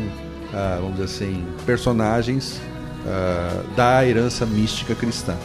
ah, 0.54 0.78
vamos 0.80 0.94
dizer 0.94 1.06
assim, 1.06 1.46
personagens 1.66 2.62
ah, 3.06 3.64
da 3.76 4.06
herança 4.06 4.46
mística 4.46 4.96
cristã. 4.96 5.36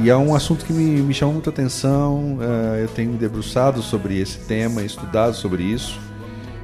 E 0.00 0.10
é 0.10 0.16
um 0.16 0.34
assunto 0.34 0.64
que 0.64 0.72
me, 0.72 1.02
me 1.02 1.14
muita 1.24 1.50
atenção. 1.50 2.38
Uh, 2.38 2.76
eu 2.82 2.88
tenho 2.88 3.10
me 3.10 3.18
debruçado 3.18 3.82
sobre 3.82 4.20
esse 4.20 4.38
tema, 4.38 4.82
estudado 4.82 5.34
sobre 5.34 5.64
isso. 5.64 5.98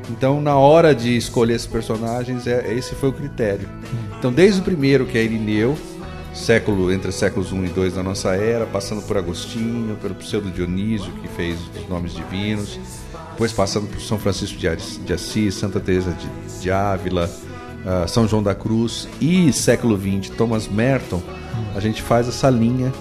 Então, 0.09 0.41
na 0.41 0.57
hora 0.57 0.95
de 0.95 1.17
escolher 1.17 1.55
esses 1.55 1.67
personagens, 1.67 2.47
é, 2.47 2.73
esse 2.73 2.95
foi 2.95 3.09
o 3.09 3.13
critério. 3.13 3.69
Então, 4.17 4.33
desde 4.33 4.61
o 4.61 4.63
primeiro, 4.63 5.05
que 5.05 5.19
é 5.19 5.25
Irineu, 5.25 5.77
século 6.33 6.93
entre 6.93 7.11
séculos 7.11 7.51
1 7.51 7.65
e 7.65 7.69
2 7.71 7.95
da 7.95 8.03
nossa 8.03 8.37
era, 8.37 8.67
passando 8.67 9.03
por 9.03 9.17
Agostinho, 9.17 9.97
pelo 9.97 10.15
pseudo 10.15 10.51
Dionísio, 10.51 11.11
que 11.15 11.29
fez 11.29 11.59
os 11.77 11.89
nomes 11.89 12.15
divinos, 12.15 12.79
depois 13.35 13.53
passando 13.53 13.89
por 13.89 14.01
São 14.01 14.17
Francisco 14.17 14.57
de 14.57 15.13
Assis, 15.13 15.55
Santa 15.57 15.81
Teresa 15.81 16.13
de, 16.13 16.61
de 16.61 16.71
Ávila, 16.71 17.29
uh, 17.85 18.09
São 18.09 18.29
João 18.29 18.43
da 18.43 18.55
Cruz 18.55 19.09
e 19.21 19.53
século 19.53 19.97
20, 19.97 20.31
Thomas 20.33 20.69
Merton, 20.69 21.21
a 21.75 21.81
gente 21.81 22.01
faz 22.01 22.29
essa 22.29 22.49
linha 22.49 22.93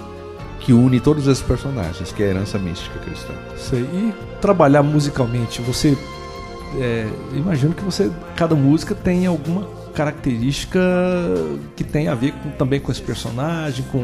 que 0.60 0.74
une 0.74 1.00
todos 1.00 1.28
esses 1.28 1.44
personagens, 1.44 2.12
que 2.12 2.24
é 2.24 2.28
a 2.28 2.30
herança 2.30 2.58
mística 2.58 2.98
cristã. 3.00 3.34
Sei. 3.58 3.82
E 3.82 4.14
trabalhar 4.42 4.82
musicalmente, 4.82 5.62
você 5.62 5.96
é, 6.80 7.08
imagino 7.34 7.76
que 7.76 7.84
você 7.84 8.10
cada 8.36 8.56
música 8.56 8.96
tem 8.96 9.28
alguma 9.28 9.68
característica 9.94 10.80
que 11.76 11.84
tem 11.84 12.08
a 12.08 12.16
ver 12.16 12.32
com, 12.32 12.50
também 12.52 12.80
com 12.80 12.92
esse 12.92 13.02
personagem, 13.02 13.86
com 13.92 14.00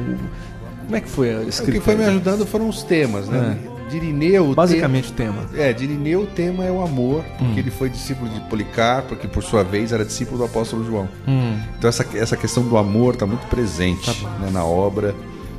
como 0.85 0.95
é 0.95 1.01
que 1.01 1.09
foi 1.09 1.35
a 1.35 1.41
escrita? 1.41 1.71
O 1.71 1.73
que 1.73 1.79
foi 1.81 1.95
me 1.95 2.05
ajudando 2.05 2.45
foram 2.45 2.69
os 2.69 2.83
temas, 2.83 3.27
né? 3.27 3.57
É. 3.75 3.78
Dirineu, 3.89 4.53
basicamente 4.53 5.11
o 5.11 5.13
tema. 5.13 5.45
É, 5.55 5.73
Dirineu, 5.73 6.21
o 6.21 6.27
tema 6.27 6.63
é 6.63 6.71
o 6.71 6.81
amor, 6.81 7.23
porque 7.37 7.43
hum. 7.43 7.57
ele 7.57 7.71
foi 7.71 7.89
discípulo 7.89 8.29
de 8.29 8.39
Policarpo, 8.41 9.15
que 9.15 9.27
por 9.27 9.43
sua 9.43 9.63
vez 9.63 9.91
era 9.91 10.05
discípulo 10.05 10.37
do 10.37 10.43
apóstolo 10.45 10.85
João. 10.85 11.09
Hum. 11.27 11.59
Então 11.77 11.89
essa, 11.89 12.05
essa 12.15 12.37
questão 12.37 12.63
do 12.63 12.77
amor 12.77 13.15
está 13.15 13.25
muito 13.25 13.45
presente 13.47 14.23
tá 14.23 14.29
né, 14.39 14.49
na 14.51 14.63
obra 14.63 15.13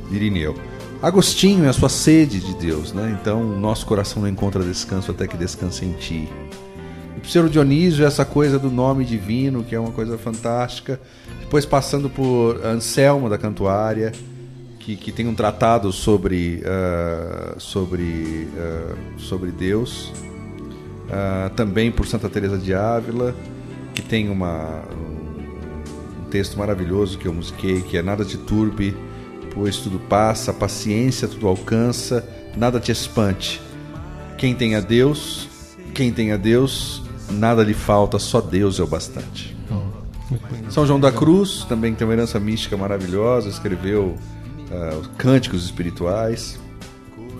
de 0.09 0.15
Irineu. 0.15 0.55
Agostinho 1.01 1.65
é 1.65 1.69
a 1.69 1.73
sua 1.73 1.89
sede 1.89 2.39
de 2.39 2.53
Deus, 2.53 2.93
né? 2.93 3.17
Então, 3.19 3.43
nosso 3.43 3.87
coração 3.87 4.21
não 4.21 4.29
encontra 4.29 4.63
descanso 4.63 5.09
até 5.09 5.25
que 5.25 5.35
descanse 5.35 5.83
em 5.83 5.93
ti. 5.93 6.29
E 7.17 7.19
Pseudo 7.21 7.49
Dionísio 7.49 8.03
é 8.03 8.07
essa 8.07 8.23
coisa 8.23 8.59
do 8.59 8.69
nome 8.69 9.03
divino, 9.03 9.63
que 9.63 9.73
é 9.73 9.79
uma 9.79 9.91
coisa 9.91 10.15
fantástica. 10.15 11.01
Depois 11.39 11.65
passando 11.65 12.07
por 12.07 12.63
Anselmo 12.63 13.29
da 13.29 13.37
Cantuária, 13.39 14.11
que, 14.81 14.95
que 14.95 15.11
tem 15.11 15.27
um 15.27 15.35
tratado 15.35 15.91
sobre, 15.91 16.61
uh, 16.65 17.59
sobre, 17.59 18.47
uh, 18.55 19.19
sobre 19.19 19.51
Deus. 19.51 20.11
Uh, 21.07 21.49
também 21.55 21.91
por 21.91 22.07
Santa 22.07 22.29
Teresa 22.29 22.57
de 22.57 22.73
Ávila, 22.73 23.35
que 23.93 24.01
tem 24.01 24.29
uma, 24.29 24.83
um, 24.91 26.21
um 26.21 26.29
texto 26.29 26.57
maravilhoso 26.57 27.17
que 27.17 27.27
eu 27.27 27.33
musiquei, 27.33 27.81
que 27.81 27.97
é 27.97 28.01
Nada 28.01 28.25
te 28.25 28.37
turbe, 28.37 28.95
pois 29.53 29.77
tudo 29.77 29.99
passa, 29.99 30.53
paciência 30.53 31.27
tudo 31.27 31.47
alcança, 31.47 32.27
nada 32.55 32.79
te 32.79 32.91
espante. 32.91 33.61
Quem 34.37 34.55
tem 34.55 34.75
a 34.75 34.79
Deus, 34.79 35.47
quem 35.93 36.11
tem 36.11 36.31
a 36.31 36.37
Deus, 36.37 37.03
nada 37.29 37.61
lhe 37.61 37.73
falta, 37.73 38.17
só 38.17 38.41
Deus 38.41 38.79
é 38.79 38.83
o 38.83 38.87
bastante. 38.87 39.55
São 40.69 40.85
João 40.85 40.99
da 40.99 41.11
Cruz 41.11 41.65
também 41.67 41.93
tem 41.93 42.07
uma 42.07 42.13
herança 42.13 42.39
mística 42.39 42.77
maravilhosa, 42.77 43.49
escreveu 43.49 44.15
uh, 44.71 45.07
Cânticos 45.17 45.65
Espirituais. 45.65 46.59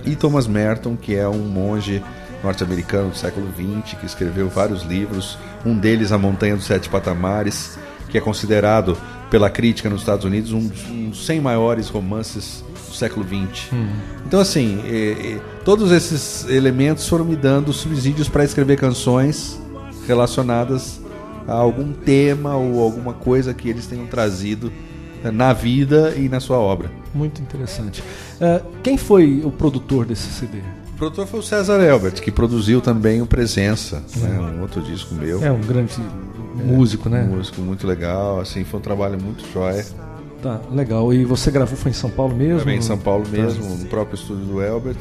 E 0.05 0.15
Thomas 0.15 0.47
Merton, 0.47 0.95
que 0.95 1.15
é 1.15 1.27
um 1.27 1.47
monge 1.47 2.03
norte-americano 2.43 3.09
do 3.09 3.15
século 3.15 3.47
XX, 3.53 3.99
que 3.99 4.05
escreveu 4.05 4.49
vários 4.49 4.81
livros, 4.81 5.37
um 5.65 5.77
deles 5.77 6.11
A 6.11 6.17
Montanha 6.17 6.55
dos 6.55 6.65
Sete 6.65 6.89
Patamares, 6.89 7.77
que 8.09 8.17
é 8.17 8.21
considerado 8.21 8.97
pela 9.29 9.49
crítica 9.49 9.89
nos 9.89 10.01
Estados 10.01 10.25
Unidos, 10.25 10.51
um 10.51 10.67
dos 11.09 11.25
100 11.25 11.39
maiores 11.39 11.87
romances 11.87 12.65
do 12.89 12.95
século 12.95 13.25
XX. 13.25 13.71
Hum. 13.71 13.87
Então, 14.25 14.39
assim, 14.39 14.79
todos 15.63 15.91
esses 15.91 16.49
elementos 16.49 17.07
foram 17.07 17.23
me 17.23 17.35
dando 17.35 17.71
subsídios 17.71 18.27
para 18.27 18.43
escrever 18.43 18.77
canções 18.77 19.61
relacionadas 20.07 20.99
a 21.47 21.53
algum 21.53 21.93
tema 21.93 22.55
ou 22.55 22.81
alguma 22.81 23.13
coisa 23.13 23.53
que 23.53 23.69
eles 23.69 23.85
tenham 23.85 24.07
trazido 24.07 24.71
na 25.23 25.53
vida 25.53 26.13
e 26.15 26.29
na 26.29 26.39
sua 26.39 26.57
obra. 26.57 26.89
Muito 27.13 27.41
interessante. 27.41 28.01
Uh, 28.01 28.65
quem 28.81 28.97
foi 28.97 29.41
o 29.43 29.51
produtor 29.51 30.05
desse 30.05 30.27
CD? 30.31 30.59
O 30.93 30.97
produtor 30.97 31.27
foi 31.27 31.39
o 31.39 31.43
César 31.43 31.81
Elbert, 31.81 32.21
que 32.21 32.31
produziu 32.31 32.79
também 32.79 33.21
o 33.21 33.25
Presença, 33.25 34.03
né, 34.17 34.39
um 34.39 34.61
outro 34.61 34.81
disco 34.81 35.15
meu. 35.15 35.43
É 35.43 35.51
um 35.51 35.61
grande 35.61 35.95
músico, 36.55 37.07
é, 37.09 37.11
né? 37.11 37.23
Um 37.23 37.37
músico 37.37 37.61
muito 37.61 37.87
legal, 37.87 38.39
assim, 38.39 38.63
foi 38.63 38.79
um 38.79 38.83
trabalho 38.83 39.19
muito 39.19 39.43
jóia. 39.51 39.85
Tá, 40.41 40.59
legal. 40.71 41.13
E 41.13 41.23
você 41.23 41.51
gravou 41.51 41.77
foi 41.77 41.91
em 41.91 41.93
São 41.93 42.09
Paulo 42.09 42.35
mesmo? 42.35 42.59
Também 42.59 42.77
em 42.77 42.81
São 42.81 42.97
Paulo 42.97 43.23
tá. 43.25 43.31
mesmo, 43.31 43.63
no 43.77 43.85
próprio 43.85 44.15
estúdio 44.15 44.45
do 44.45 44.61
Elbert. 44.61 44.97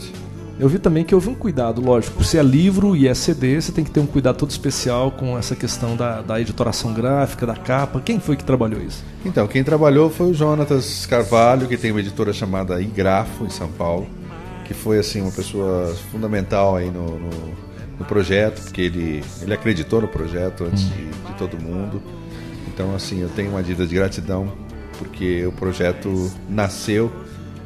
Eu 0.61 0.69
vi 0.69 0.79
também 0.79 1.05
que 1.05 1.15
houve 1.15 1.31
um 1.31 1.35
cuidado, 1.35 1.81
lógico, 1.81 2.19
por 2.19 2.25
ser 2.25 2.37
é 2.37 2.43
livro 2.43 2.95
e 2.95 3.09
é 3.09 3.15
CD, 3.15 3.59
você 3.59 3.73
tem 3.73 3.83
que 3.83 3.91
ter 3.91 3.99
um 3.99 4.07
cuidado 4.07 4.37
todo 4.37 4.51
especial 4.51 5.11
com 5.11 5.39
essa 5.39 5.57
questão 5.57 5.97
da, 5.97 6.21
da 6.21 6.39
editoração 6.39 6.93
gráfica, 6.93 7.47
da 7.47 7.57
capa. 7.57 7.99
Quem 7.99 8.21
foi 8.21 8.37
que 8.37 8.45
trabalhou 8.45 8.79
isso? 8.79 9.03
Então, 9.25 9.49
quem 9.49 9.65
trabalhou 9.65 10.11
foi 10.11 10.33
o 10.33 10.35
Jonatas 10.35 11.07
Carvalho, 11.07 11.67
que 11.67 11.79
tem 11.79 11.91
uma 11.91 12.01
editora 12.01 12.31
chamada 12.35 12.79
Igrafo, 12.79 13.47
em 13.47 13.49
São 13.49 13.69
Paulo, 13.69 14.07
que 14.67 14.75
foi 14.75 14.99
assim 14.99 15.23
uma 15.23 15.33
pessoa 15.33 15.97
fundamental 16.13 16.77
aí 16.77 16.91
no, 16.91 17.19
no, 17.19 17.31
no 17.99 18.05
projeto, 18.05 18.63
porque 18.65 18.83
ele, 18.83 19.25
ele 19.41 19.55
acreditou 19.55 20.03
no 20.03 20.09
projeto 20.09 20.65
antes 20.65 20.85
hum. 20.85 20.91
de, 20.91 21.29
de 21.33 21.39
todo 21.39 21.59
mundo. 21.59 22.03
Então, 22.69 22.95
assim, 22.95 23.23
eu 23.23 23.31
tenho 23.31 23.53
uma 23.53 23.63
dívida 23.63 23.87
de 23.87 23.95
gratidão, 23.95 24.53
porque 24.99 25.47
o 25.47 25.53
projeto 25.53 26.31
nasceu 26.51 27.11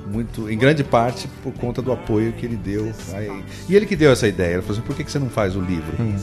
muito, 0.06 0.50
em 0.50 0.58
grande 0.58 0.84
parte 0.84 1.28
por 1.42 1.52
conta 1.54 1.80
do 1.80 1.92
apoio 1.92 2.32
que 2.32 2.44
ele 2.44 2.56
deu. 2.56 2.92
Aí, 3.12 3.44
e 3.68 3.74
ele 3.74 3.86
que 3.86 3.96
deu 3.96 4.12
essa 4.12 4.28
ideia. 4.28 4.54
Ele 4.54 4.62
falou 4.62 4.76
assim: 4.76 4.86
por 4.86 4.96
que, 4.96 5.04
que 5.04 5.10
você 5.10 5.18
não 5.18 5.30
faz 5.30 5.56
o 5.56 5.60
livro? 5.60 5.94
Hum. 5.98 6.16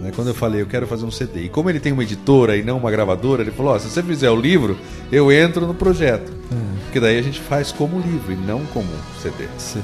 Né, 0.00 0.12
quando 0.14 0.28
eu 0.28 0.34
falei, 0.34 0.60
eu 0.60 0.66
quero 0.66 0.86
fazer 0.86 1.04
um 1.04 1.10
CD. 1.10 1.44
E 1.44 1.48
como 1.48 1.70
ele 1.70 1.80
tem 1.80 1.92
uma 1.92 2.02
editora 2.02 2.56
e 2.56 2.62
não 2.62 2.78
uma 2.78 2.90
gravadora, 2.90 3.42
ele 3.42 3.50
falou: 3.50 3.74
oh, 3.74 3.78
se 3.78 3.88
você 3.88 4.02
fizer 4.02 4.30
o 4.30 4.36
livro, 4.36 4.78
eu 5.10 5.30
entro 5.30 5.66
no 5.66 5.74
projeto. 5.74 6.32
Hum. 6.52 6.76
Porque 6.84 7.00
daí 7.00 7.18
a 7.18 7.22
gente 7.22 7.40
faz 7.40 7.72
como 7.72 8.00
livro 8.00 8.32
e 8.32 8.36
não 8.36 8.64
como 8.66 8.88
CD. 9.20 9.46
Sim. 9.58 9.82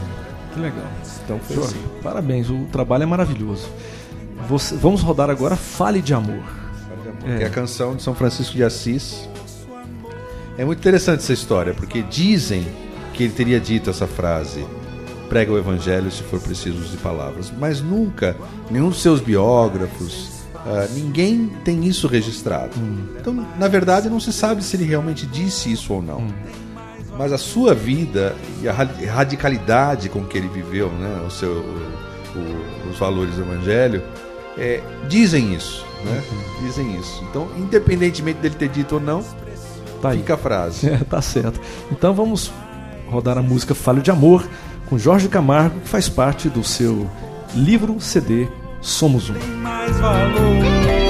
Que 0.54 0.60
legal. 0.60 0.86
Então 1.24 1.38
foi 1.38 1.56
assim. 1.58 1.82
Parabéns, 2.02 2.50
o 2.50 2.66
trabalho 2.70 3.02
é 3.02 3.06
maravilhoso. 3.06 3.68
Você, 4.48 4.74
vamos 4.76 5.02
rodar 5.02 5.30
agora 5.30 5.56
Fale 5.56 6.02
de 6.02 6.12
Amor. 6.12 6.42
Fale 6.88 7.02
de 7.02 7.08
Amor, 7.08 7.30
é. 7.30 7.38
que 7.38 7.44
é 7.44 7.46
a 7.46 7.50
canção 7.50 7.94
de 7.94 8.02
São 8.02 8.14
Francisco 8.14 8.54
de 8.54 8.64
Assis. 8.64 9.28
É 10.58 10.64
muito 10.64 10.80
interessante 10.80 11.20
essa 11.20 11.32
história, 11.32 11.72
porque 11.72 12.02
dizem 12.02 12.66
que 13.12 13.24
ele 13.24 13.32
teria 13.32 13.60
dito 13.60 13.90
essa 13.90 14.06
frase: 14.06 14.64
prega 15.28 15.52
o 15.52 15.58
evangelho 15.58 16.10
se 16.10 16.22
for 16.22 16.40
preciso 16.40 16.78
de 16.80 16.96
palavras. 16.96 17.52
Mas 17.58 17.80
nunca, 17.80 18.36
nenhum 18.70 18.88
dos 18.88 19.00
seus 19.00 19.20
biógrafos, 19.20 20.42
uh, 20.56 20.92
ninguém 20.94 21.50
tem 21.64 21.84
isso 21.86 22.06
registrado. 22.06 22.78
Hum. 22.78 23.06
Então, 23.18 23.46
na 23.58 23.68
verdade, 23.68 24.08
não 24.08 24.20
se 24.20 24.32
sabe 24.32 24.62
se 24.62 24.76
ele 24.76 24.84
realmente 24.84 25.26
disse 25.26 25.72
isso 25.72 25.94
ou 25.94 26.02
não. 26.02 26.18
Hum. 26.18 26.32
Mas 27.18 27.32
a 27.32 27.38
sua 27.38 27.74
vida 27.74 28.34
e 28.62 28.68
a 28.68 28.72
radicalidade 28.72 30.08
com 30.08 30.24
que 30.24 30.36
ele 30.38 30.48
viveu, 30.48 30.90
né, 30.90 31.22
o 31.26 31.30
seu, 31.30 31.50
o, 31.50 32.38
o, 32.38 32.90
os 32.90 32.98
valores 32.98 33.34
do 33.34 33.42
evangelho, 33.42 34.02
é, 34.56 34.80
dizem 35.08 35.54
isso. 35.54 35.84
Né? 36.04 36.22
Uhum. 36.30 36.66
Dizem 36.66 36.98
isso. 36.98 37.24
Então, 37.30 37.48
independentemente 37.56 38.40
dele 38.40 38.54
ter 38.54 38.68
dito 38.68 38.96
ou 38.96 39.00
não, 39.00 39.22
tá 40.00 40.10
fica 40.12 40.34
a 40.34 40.36
frase. 40.36 40.88
É, 40.88 40.98
tá 41.08 41.22
certo. 41.22 41.60
Então 41.90 42.12
vamos 42.12 42.50
rodar 43.12 43.38
a 43.38 43.42
música 43.42 43.74
Falho 43.74 44.02
de 44.02 44.10
Amor 44.10 44.48
com 44.88 44.98
Jorge 44.98 45.28
Camargo, 45.28 45.80
que 45.80 45.88
faz 45.88 46.08
parte 46.08 46.48
do 46.48 46.64
seu 46.64 47.08
livro 47.54 48.00
CD 48.00 48.48
Somos 48.80 49.30
Um. 49.30 51.01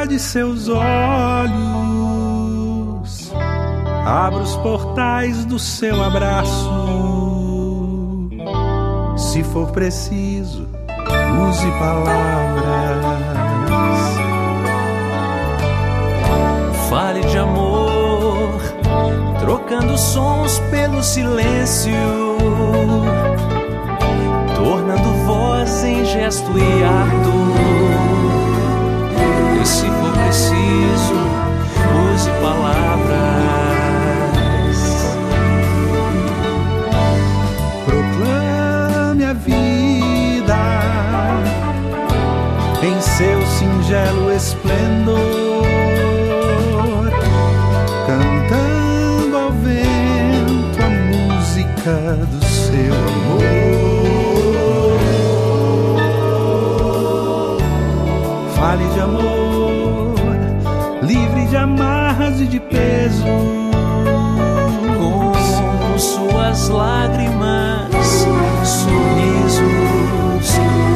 D'água 0.00 0.06
de 0.06 0.18
seus 0.18 0.68
olhos. 0.68 0.80
Abra 4.06 4.42
os 4.42 4.56
portais 4.56 5.44
do 5.44 5.58
seu 5.58 6.02
abraço. 6.02 6.70
Se 9.16 9.42
for 9.44 9.70
preciso, 9.72 10.66
use 11.48 11.70
palavras. 11.78 13.04
Fale 16.88 17.20
de 17.20 17.36
amor, 17.38 18.58
trocando 19.38 19.98
sons 19.98 20.60
pelo 20.70 21.02
silêncio, 21.02 21.92
tornando 24.56 25.12
voz 25.26 25.84
em 25.84 26.06
gesto 26.06 26.50
e 26.58 26.84
ato 26.84 27.29
e 29.60 29.66
se 29.66 29.86
for 29.86 30.12
preciso, 30.12 31.14
use 32.14 32.30
palavras. 32.40 33.10
Proclame 37.84 39.24
a 39.24 39.32
vida 39.34 40.56
em 42.82 43.00
seu 43.00 43.46
singelo 43.46 44.32
esplendor, 44.32 45.18
cantando 48.06 49.36
ao 49.36 49.52
vento 49.52 50.82
a 50.82 50.88
música 50.88 52.16
do 52.30 52.44
seu 52.46 52.94
amor. 52.94 53.50
Fale 58.54 58.84
de 58.94 59.00
amor 59.00 59.39
de 62.50 62.60
peso. 62.60 63.24
Com 64.98 65.32
suas 65.98 66.68
lágrimas, 66.68 67.94
sorrisos, 68.64 69.62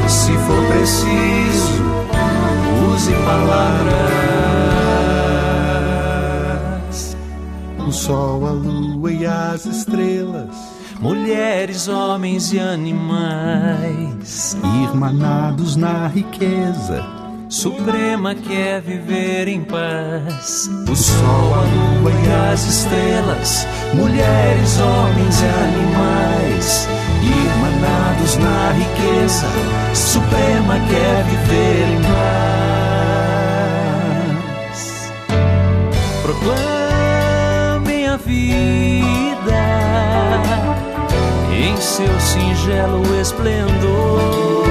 se 0.08 0.32
for 0.32 0.66
preciso, 0.66 1.84
use 2.92 3.12
palavras. 3.24 3.94
O 7.78 7.92
sol, 7.92 8.46
a 8.46 8.50
lua 8.50 9.12
e 9.12 9.24
as 9.24 9.64
estrelas. 9.64 10.74
Mulheres, 11.00 11.86
homens 11.86 12.52
e 12.52 12.58
animais, 12.58 14.56
irmanados 14.82 15.76
na 15.76 16.08
riqueza 16.08 17.13
Suprema 17.64 18.34
quer 18.34 18.82
viver 18.82 19.48
em 19.48 19.64
paz. 19.64 20.68
O 20.86 20.94
sol, 20.94 21.54
a 21.54 21.62
lua 21.62 22.10
e 22.12 22.30
as 22.52 22.62
estrelas, 22.66 23.66
mulheres, 23.94 24.78
homens 24.80 25.40
e 25.40 25.46
animais, 25.64 26.86
irmanados 27.22 28.36
na 28.36 28.70
riqueza. 28.72 29.46
Suprema 29.94 30.78
quer 30.90 31.24
viver 31.24 31.88
em 31.88 32.02
paz. 34.62 35.10
Proclamem 36.20 38.08
a 38.08 38.18
vida 38.18 38.74
em 41.50 41.74
seu 41.78 42.20
singelo 42.20 43.18
esplendor 43.18 44.63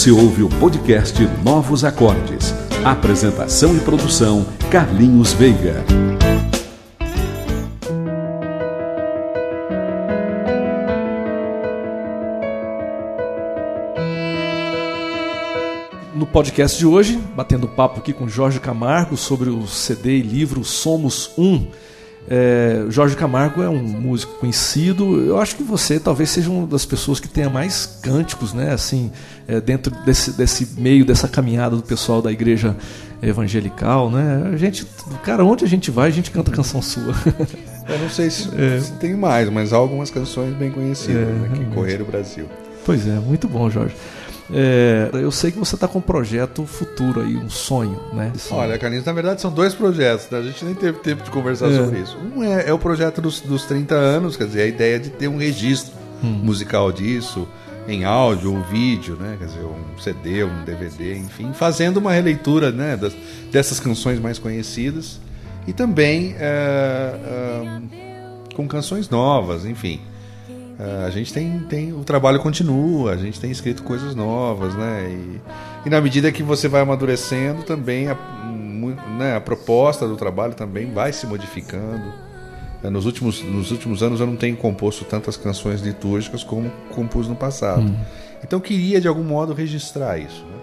Você 0.00 0.10
ouve 0.10 0.42
o 0.42 0.48
podcast 0.48 1.14
Novos 1.44 1.84
Acordes. 1.84 2.54
Apresentação 2.82 3.76
e 3.76 3.80
produção 3.80 4.46
Carlinhos 4.70 5.34
Veiga. 5.34 5.84
No 16.14 16.24
podcast 16.26 16.78
de 16.78 16.86
hoje, 16.86 17.18
batendo 17.36 17.68
papo 17.68 18.00
aqui 18.00 18.14
com 18.14 18.26
Jorge 18.26 18.58
Camargo 18.58 19.18
sobre 19.18 19.50
o 19.50 19.66
CD 19.66 20.16
e 20.16 20.22
livro 20.22 20.64
Somos 20.64 21.30
Um. 21.36 21.66
É, 22.32 22.84
Jorge 22.88 23.16
Camargo 23.16 23.60
é 23.60 23.68
um 23.68 23.82
músico 23.82 24.34
conhecido. 24.34 25.20
Eu 25.26 25.40
acho 25.40 25.56
que 25.56 25.64
você 25.64 25.98
talvez 25.98 26.30
seja 26.30 26.48
uma 26.48 26.64
das 26.64 26.86
pessoas 26.86 27.18
que 27.18 27.26
tenha 27.28 27.50
mais 27.50 27.98
cânticos, 28.00 28.54
né? 28.54 28.72
Assim, 28.72 29.10
é, 29.48 29.60
dentro 29.60 29.92
desse, 30.04 30.30
desse 30.30 30.80
meio 30.80 31.04
dessa 31.04 31.26
caminhada 31.26 31.74
do 31.74 31.82
pessoal 31.82 32.22
da 32.22 32.30
igreja 32.30 32.76
evangelical, 33.20 34.08
né? 34.08 34.48
A 34.52 34.56
gente, 34.56 34.86
cara, 35.24 35.44
onde 35.44 35.64
a 35.64 35.68
gente 35.68 35.90
vai, 35.90 36.06
a 36.06 36.12
gente 36.12 36.30
canta 36.30 36.52
canção 36.52 36.80
sua. 36.80 37.12
Eu 37.88 37.98
não 37.98 38.08
sei 38.08 38.30
se, 38.30 38.48
é. 38.56 38.78
se 38.78 38.92
tem 38.92 39.14
mais, 39.14 39.50
mas 39.50 39.72
há 39.72 39.76
algumas 39.76 40.10
canções 40.10 40.54
bem 40.54 40.70
conhecidas 40.70 41.28
é, 41.28 41.32
né, 41.32 41.48
que 41.52 41.64
correram 41.74 42.04
o 42.04 42.08
Brasil. 42.08 42.46
Pois 42.86 43.08
é, 43.08 43.18
muito 43.18 43.48
bom, 43.48 43.68
Jorge. 43.68 43.94
É, 44.52 45.10
eu 45.12 45.30
sei 45.30 45.52
que 45.52 45.58
você 45.58 45.74
está 45.74 45.86
com 45.86 45.98
um 45.98 46.02
projeto 46.02 46.64
futuro 46.66 47.20
aí, 47.20 47.36
um 47.36 47.48
sonho, 47.48 48.00
né? 48.12 48.32
Olha, 48.50 48.78
Carlinhos, 48.78 49.04
na 49.04 49.12
verdade 49.12 49.40
são 49.40 49.52
dois 49.52 49.74
projetos, 49.74 50.28
né? 50.30 50.38
a 50.38 50.42
gente 50.42 50.64
nem 50.64 50.74
teve 50.74 50.98
tempo 50.98 51.22
de 51.22 51.30
conversar 51.30 51.70
é. 51.70 51.76
sobre 51.76 52.00
isso. 52.00 52.16
Um 52.18 52.42
é, 52.42 52.68
é, 52.68 52.72
o 52.72 52.78
projeto 52.78 53.20
dos, 53.20 53.40
dos 53.40 53.64
30 53.64 53.94
anos, 53.94 54.36
quer 54.36 54.46
dizer, 54.46 54.62
a 54.62 54.66
ideia 54.66 54.98
de 54.98 55.10
ter 55.10 55.28
um 55.28 55.36
registro 55.36 55.92
hum. 56.22 56.40
musical 56.42 56.90
disso, 56.90 57.46
em 57.86 58.04
áudio 58.04 58.54
ou 58.54 58.62
vídeo, 58.62 59.16
né? 59.16 59.36
Quer 59.38 59.46
dizer, 59.46 59.64
um 59.64 59.98
CD, 59.98 60.44
um 60.44 60.64
DVD, 60.64 61.16
enfim, 61.16 61.52
fazendo 61.52 61.98
uma 61.98 62.12
releitura 62.12 62.70
né, 62.70 62.96
das, 62.96 63.14
dessas 63.50 63.78
canções 63.80 64.18
mais 64.18 64.38
conhecidas 64.38 65.20
e 65.66 65.72
também 65.72 66.34
é, 66.38 67.14
é, 67.24 68.54
com 68.54 68.66
canções 68.66 69.08
novas, 69.08 69.64
enfim. 69.64 70.00
Uh, 70.80 71.04
a 71.06 71.10
gente 71.10 71.30
tem, 71.30 71.58
tem. 71.68 71.92
O 71.92 72.02
trabalho 72.04 72.40
continua, 72.40 73.12
a 73.12 73.16
gente 73.16 73.38
tem 73.38 73.50
escrito 73.50 73.82
coisas 73.82 74.14
novas, 74.14 74.74
né? 74.74 75.10
E, 75.10 75.40
e 75.86 75.90
na 75.90 76.00
medida 76.00 76.32
que 76.32 76.42
você 76.42 76.68
vai 76.68 76.80
amadurecendo, 76.80 77.64
também 77.64 78.08
a, 78.08 78.14
né, 79.18 79.36
a 79.36 79.40
proposta 79.42 80.08
do 80.08 80.16
trabalho 80.16 80.54
também 80.54 80.90
vai 80.90 81.12
se 81.12 81.26
modificando. 81.26 82.10
Uh, 82.82 82.90
nos, 82.90 83.04
últimos, 83.04 83.42
nos 83.42 83.70
últimos 83.70 84.02
anos 84.02 84.20
eu 84.20 84.26
não 84.26 84.36
tenho 84.36 84.56
composto 84.56 85.04
tantas 85.04 85.36
canções 85.36 85.82
litúrgicas 85.82 86.42
como 86.42 86.72
compus 86.94 87.28
no 87.28 87.36
passado. 87.36 87.82
Hum. 87.82 87.96
Então 88.42 88.56
eu 88.58 88.62
queria, 88.62 89.02
de 89.02 89.06
algum 89.06 89.22
modo, 89.22 89.52
registrar 89.52 90.16
isso. 90.16 90.42
Né? 90.46 90.58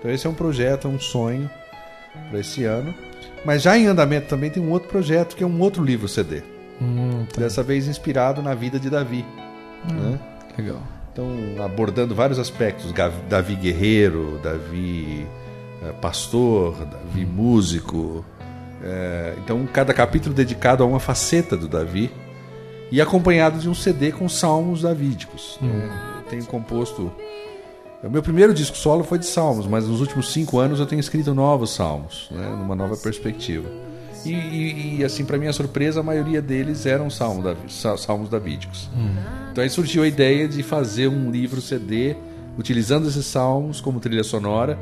Então 0.00 0.10
esse 0.10 0.26
é 0.26 0.30
um 0.30 0.34
projeto, 0.34 0.88
é 0.88 0.90
um 0.90 0.98
sonho 0.98 1.48
para 2.28 2.40
esse 2.40 2.64
ano. 2.64 2.92
Mas 3.44 3.62
já 3.62 3.78
em 3.78 3.86
andamento 3.86 4.26
também 4.26 4.50
tem 4.50 4.60
um 4.60 4.72
outro 4.72 4.88
projeto 4.88 5.36
que 5.36 5.44
é 5.44 5.46
um 5.46 5.60
outro 5.60 5.84
livro 5.84 6.08
CD. 6.08 6.42
Hum, 6.82 7.24
tá. 7.32 7.40
Dessa 7.40 7.62
vez 7.62 7.86
inspirado 7.86 8.42
na 8.42 8.52
vida 8.52 8.80
de 8.80 8.90
Davi. 8.90 9.24
Hum, 9.90 9.94
né? 9.94 10.20
Legal. 10.56 10.80
Então, 11.12 11.28
abordando 11.64 12.14
vários 12.14 12.38
aspectos: 12.38 12.92
Davi 13.28 13.54
guerreiro, 13.54 14.40
Davi 14.42 15.26
eh, 15.82 15.92
pastor, 16.00 16.84
Davi 16.84 17.24
músico. 17.24 18.24
É, 18.82 19.34
então, 19.42 19.66
cada 19.66 19.94
capítulo 19.94 20.34
dedicado 20.34 20.82
a 20.82 20.86
uma 20.86 21.00
faceta 21.00 21.56
do 21.56 21.68
Davi 21.68 22.10
e 22.90 23.00
acompanhado 23.00 23.58
de 23.58 23.68
um 23.68 23.74
CD 23.74 24.12
com 24.12 24.28
salmos 24.28 24.82
davídicos. 24.82 25.58
Hum. 25.62 25.68
Né? 25.68 25.90
Eu 26.16 26.30
tenho 26.30 26.44
composto. 26.46 27.12
O 28.02 28.10
meu 28.10 28.22
primeiro 28.22 28.52
disco 28.52 28.76
solo 28.76 29.02
foi 29.02 29.18
de 29.18 29.24
salmos, 29.24 29.66
mas 29.66 29.88
nos 29.88 30.00
últimos 30.00 30.30
cinco 30.30 30.58
anos 30.58 30.78
eu 30.78 30.86
tenho 30.86 31.00
escrito 31.00 31.34
novos 31.34 31.70
salmos, 31.70 32.28
né? 32.30 32.46
numa 32.50 32.74
nova 32.74 32.96
perspectiva. 32.96 33.68
E, 34.24 34.32
e, 34.32 34.96
e 34.98 35.04
assim, 35.04 35.24
para 35.24 35.38
minha 35.38 35.52
surpresa, 35.52 36.00
a 36.00 36.02
maioria 36.02 36.40
deles 36.40 36.86
eram 36.86 37.10
salmos, 37.10 37.44
da, 37.44 37.96
salmos 37.96 38.28
davídicos. 38.28 38.88
Hum. 38.96 39.14
Então 39.52 39.62
aí 39.62 39.70
surgiu 39.70 40.02
a 40.02 40.08
ideia 40.08 40.48
de 40.48 40.62
fazer 40.62 41.08
um 41.08 41.30
livro 41.30 41.60
CD 41.60 42.16
utilizando 42.58 43.08
esses 43.08 43.26
salmos 43.26 43.80
como 43.80 44.00
trilha 44.00 44.24
sonora 44.24 44.78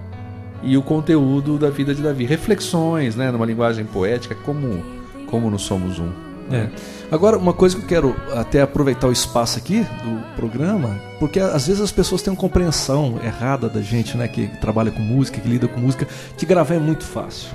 e 0.63 0.77
o 0.77 0.83
conteúdo 0.83 1.59
da 1.59 1.71
vida 1.71 1.95
de 1.95 2.03
Davi. 2.03 2.25
Reflexões, 2.25 3.17
né, 3.17 3.31
numa 3.31 3.47
linguagem 3.47 3.85
poética, 3.85 4.35
como, 4.35 4.83
como 5.29 5.51
no 5.51 5.59
Somos 5.59 5.99
Um. 5.99 6.11
É. 6.51 6.69
Agora, 7.11 7.39
uma 7.39 7.53
coisa 7.53 7.77
que 7.77 7.83
eu 7.83 7.89
quero 7.89 8.17
até 8.35 8.61
aproveitar 8.61 9.07
o 9.09 9.13
espaço 9.13 9.59
aqui 9.59 9.81
do 9.81 10.37
programa, 10.37 11.01
porque 11.19 11.41
às 11.41 11.67
vezes 11.67 11.81
as 11.81 11.93
pessoas 11.93 12.21
têm 12.21 12.33
uma 12.33 12.39
compreensão 12.39 13.19
errada 13.25 13.69
da 13.69 13.81
gente, 13.81 14.17
né, 14.17 14.29
que 14.29 14.49
trabalha 14.61 14.91
com 14.91 15.01
música, 15.01 15.41
que 15.41 15.49
lida 15.49 15.67
com 15.67 15.81
música, 15.81 16.07
que 16.37 16.45
gravar 16.45 16.75
é 16.75 16.79
muito 16.79 17.05
fácil 17.05 17.49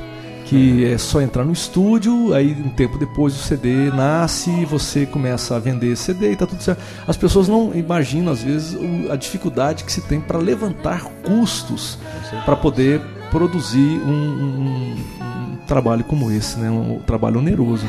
que 0.47 0.85
é 0.85 0.97
só 0.97 1.21
entrar 1.21 1.43
no 1.43 1.51
estúdio, 1.51 2.33
aí 2.33 2.53
um 2.53 2.69
tempo 2.69 2.97
depois 2.97 3.35
o 3.35 3.37
CD 3.37 3.91
nasce, 3.91 4.63
você 4.63 5.05
começa 5.05 5.55
a 5.55 5.59
vender 5.59 5.95
CD 5.97 6.31
e 6.31 6.35
tá 6.37 6.45
tudo 6.45 6.63
certo. 6.63 6.81
As 7.05 7.17
pessoas 7.17 7.49
não 7.49 7.75
imaginam 7.75 8.31
às 8.31 8.43
vezes 8.43 8.77
a 9.11 9.17
dificuldade 9.17 9.83
que 9.83 9.91
se 9.91 10.01
tem 10.01 10.21
para 10.21 10.37
levantar 10.37 11.03
custos 11.25 11.99
para 12.45 12.55
poder 12.55 13.01
produzir 13.29 13.77
um, 13.77 14.09
um, 14.09 14.95
um, 15.21 15.57
trabalho 15.67 16.05
como 16.05 16.31
esse, 16.31 16.57
né? 16.57 16.69
um 16.69 16.99
trabalho 16.99 17.39
oneroso. 17.39 17.85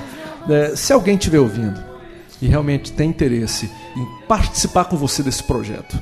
É, 0.48 0.74
se 0.74 0.92
alguém 0.92 1.14
estiver 1.14 1.38
ouvindo 1.38 1.80
e 2.42 2.48
realmente 2.48 2.90
tem 2.90 3.08
interesse 3.08 3.70
em 3.96 4.26
participar 4.26 4.86
com 4.86 4.96
você 4.96 5.22
desse 5.22 5.44
projeto, 5.44 5.96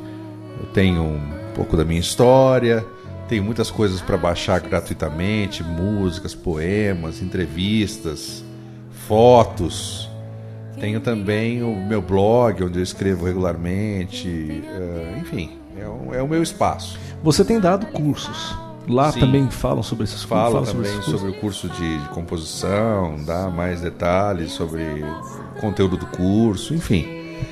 eu 0.59 0.65
tenho 0.67 1.01
um 1.03 1.19
pouco 1.55 1.75
da 1.75 1.83
minha 1.83 1.99
história, 1.99 2.85
tenho 3.27 3.43
muitas 3.43 3.69
coisas 3.69 3.99
para 4.01 4.15
baixar 4.17 4.61
gratuitamente, 4.61 5.61
músicas, 5.63 6.33
poemas, 6.33 7.21
entrevistas, 7.21 8.43
fotos 9.07 10.09
tenho 10.79 10.99
também 10.99 11.61
o 11.63 11.75
meu 11.75 12.01
blog, 12.01 12.63
onde 12.63 12.79
eu 12.79 12.83
escrevo 12.83 13.25
regularmente. 13.25 14.27
Uh, 14.27 15.19
enfim, 15.19 15.51
é 15.77 15.87
o, 15.87 16.13
é 16.13 16.21
o, 16.21 16.27
meu 16.27 16.41
espaço. 16.41 16.99
Você 17.23 17.43
tem 17.43 17.59
dado 17.59 17.85
cursos. 17.87 18.55
Lá 18.87 19.11
Sim. 19.11 19.21
também 19.21 19.49
falam 19.49 19.81
sobre 19.81 20.03
esses 20.03 20.25
cursos? 20.25 20.51
Falo 20.51 20.65
também 20.65 20.91
sobre, 20.91 21.11
sobre, 21.17 21.29
o 21.29 21.33
curso 21.35 21.69
de, 21.69 21.99
de, 21.99 22.09
composição, 22.09 23.15
dá 23.25 23.49
mais 23.49 23.79
detalhes 23.79 24.51
sobre 24.51 24.81
o 24.83 25.61
conteúdo 25.61 25.95
do 25.95 26.05
curso, 26.07 26.73
enfim. 26.73 27.05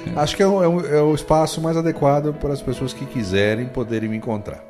É. 0.07 0.19
Acho 0.19 0.35
que 0.35 0.43
é 0.43 0.47
o, 0.47 0.61
é, 0.61 0.67
o, 0.67 0.85
é 0.85 1.01
o 1.01 1.15
espaço 1.15 1.61
mais 1.61 1.77
adequado 1.77 2.33
para 2.33 2.51
as 2.51 2.61
pessoas 2.61 2.91
que 2.91 3.05
quiserem 3.05 3.67
poderem 3.67 4.09
me 4.09 4.17
encontrar. 4.17 4.61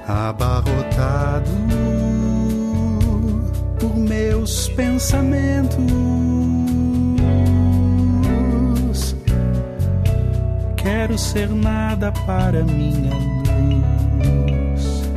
abarrotado 0.07 1.51
por 3.79 3.95
meus 3.95 4.67
pensamentos 4.69 6.26
quero 11.07 11.17
ser 11.17 11.49
nada 11.49 12.11
para 12.25 12.65
minha 12.65 13.13
luz. 13.15 15.07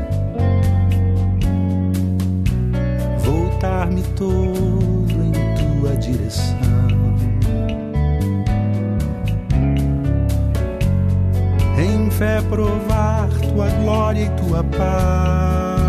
Voltar-me 3.25 4.03
todo 4.15 5.11
em 5.11 5.33
tua 5.81 5.97
direção. 5.97 6.57
Em 11.77 12.11
fé 12.13 12.41
provar 12.43 13.29
tua 13.53 13.69
glória 13.83 14.27
e 14.27 14.31
tua 14.47 14.63
paz. 14.63 15.80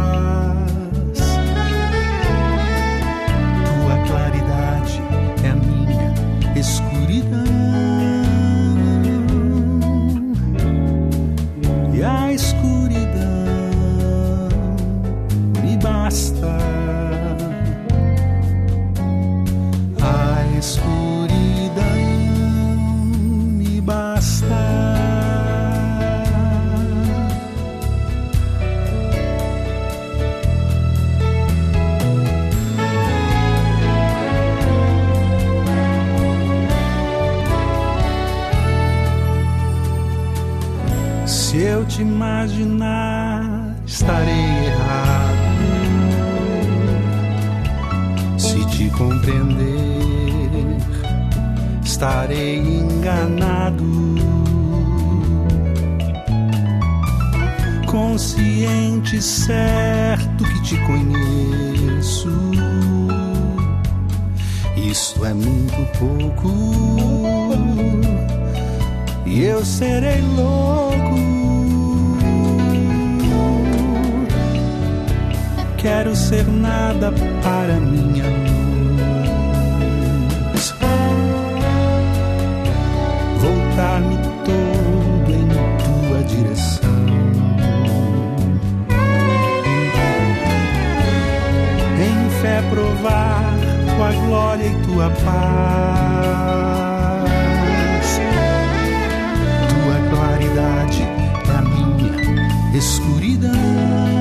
Te 41.52 42.02
imaginar, 42.02 43.76
estarei 43.86 44.68
errado. 44.68 45.36
Se 48.38 48.66
te 48.68 48.90
compreender, 48.92 49.70
estarei 51.84 52.58
enganado. 52.58 53.84
Consciente, 57.86 59.22
certo 59.22 60.46
que 60.46 60.62
te 60.62 60.78
conheço. 60.86 62.30
Isso 64.78 65.26
é 65.26 65.34
muito 65.34 65.86
pouco. 66.00 66.50
E 69.26 69.44
eu 69.44 69.66
serei 69.66 70.22
louco 70.22 71.41
quero 75.82 76.16
ser 76.16 76.48
nada 76.48 77.12
para 77.42 77.74
minha 77.80 78.24
luz. 78.24 78.66
Voltar-me 83.40 84.18
todo 84.46 85.32
em 85.34 85.48
tua 85.82 86.24
direção. 86.24 87.06
Em 92.00 92.30
fé 92.42 92.62
provar 92.70 93.44
tua 93.96 94.12
glória 94.28 94.68
e 94.68 94.76
tua 94.86 95.10
paz. 95.10 95.32
Tua 99.70 99.98
claridade 100.16 101.02
é 101.02 101.06
a 101.58 101.62
minha 101.64 102.78
escuridão. 102.78 104.21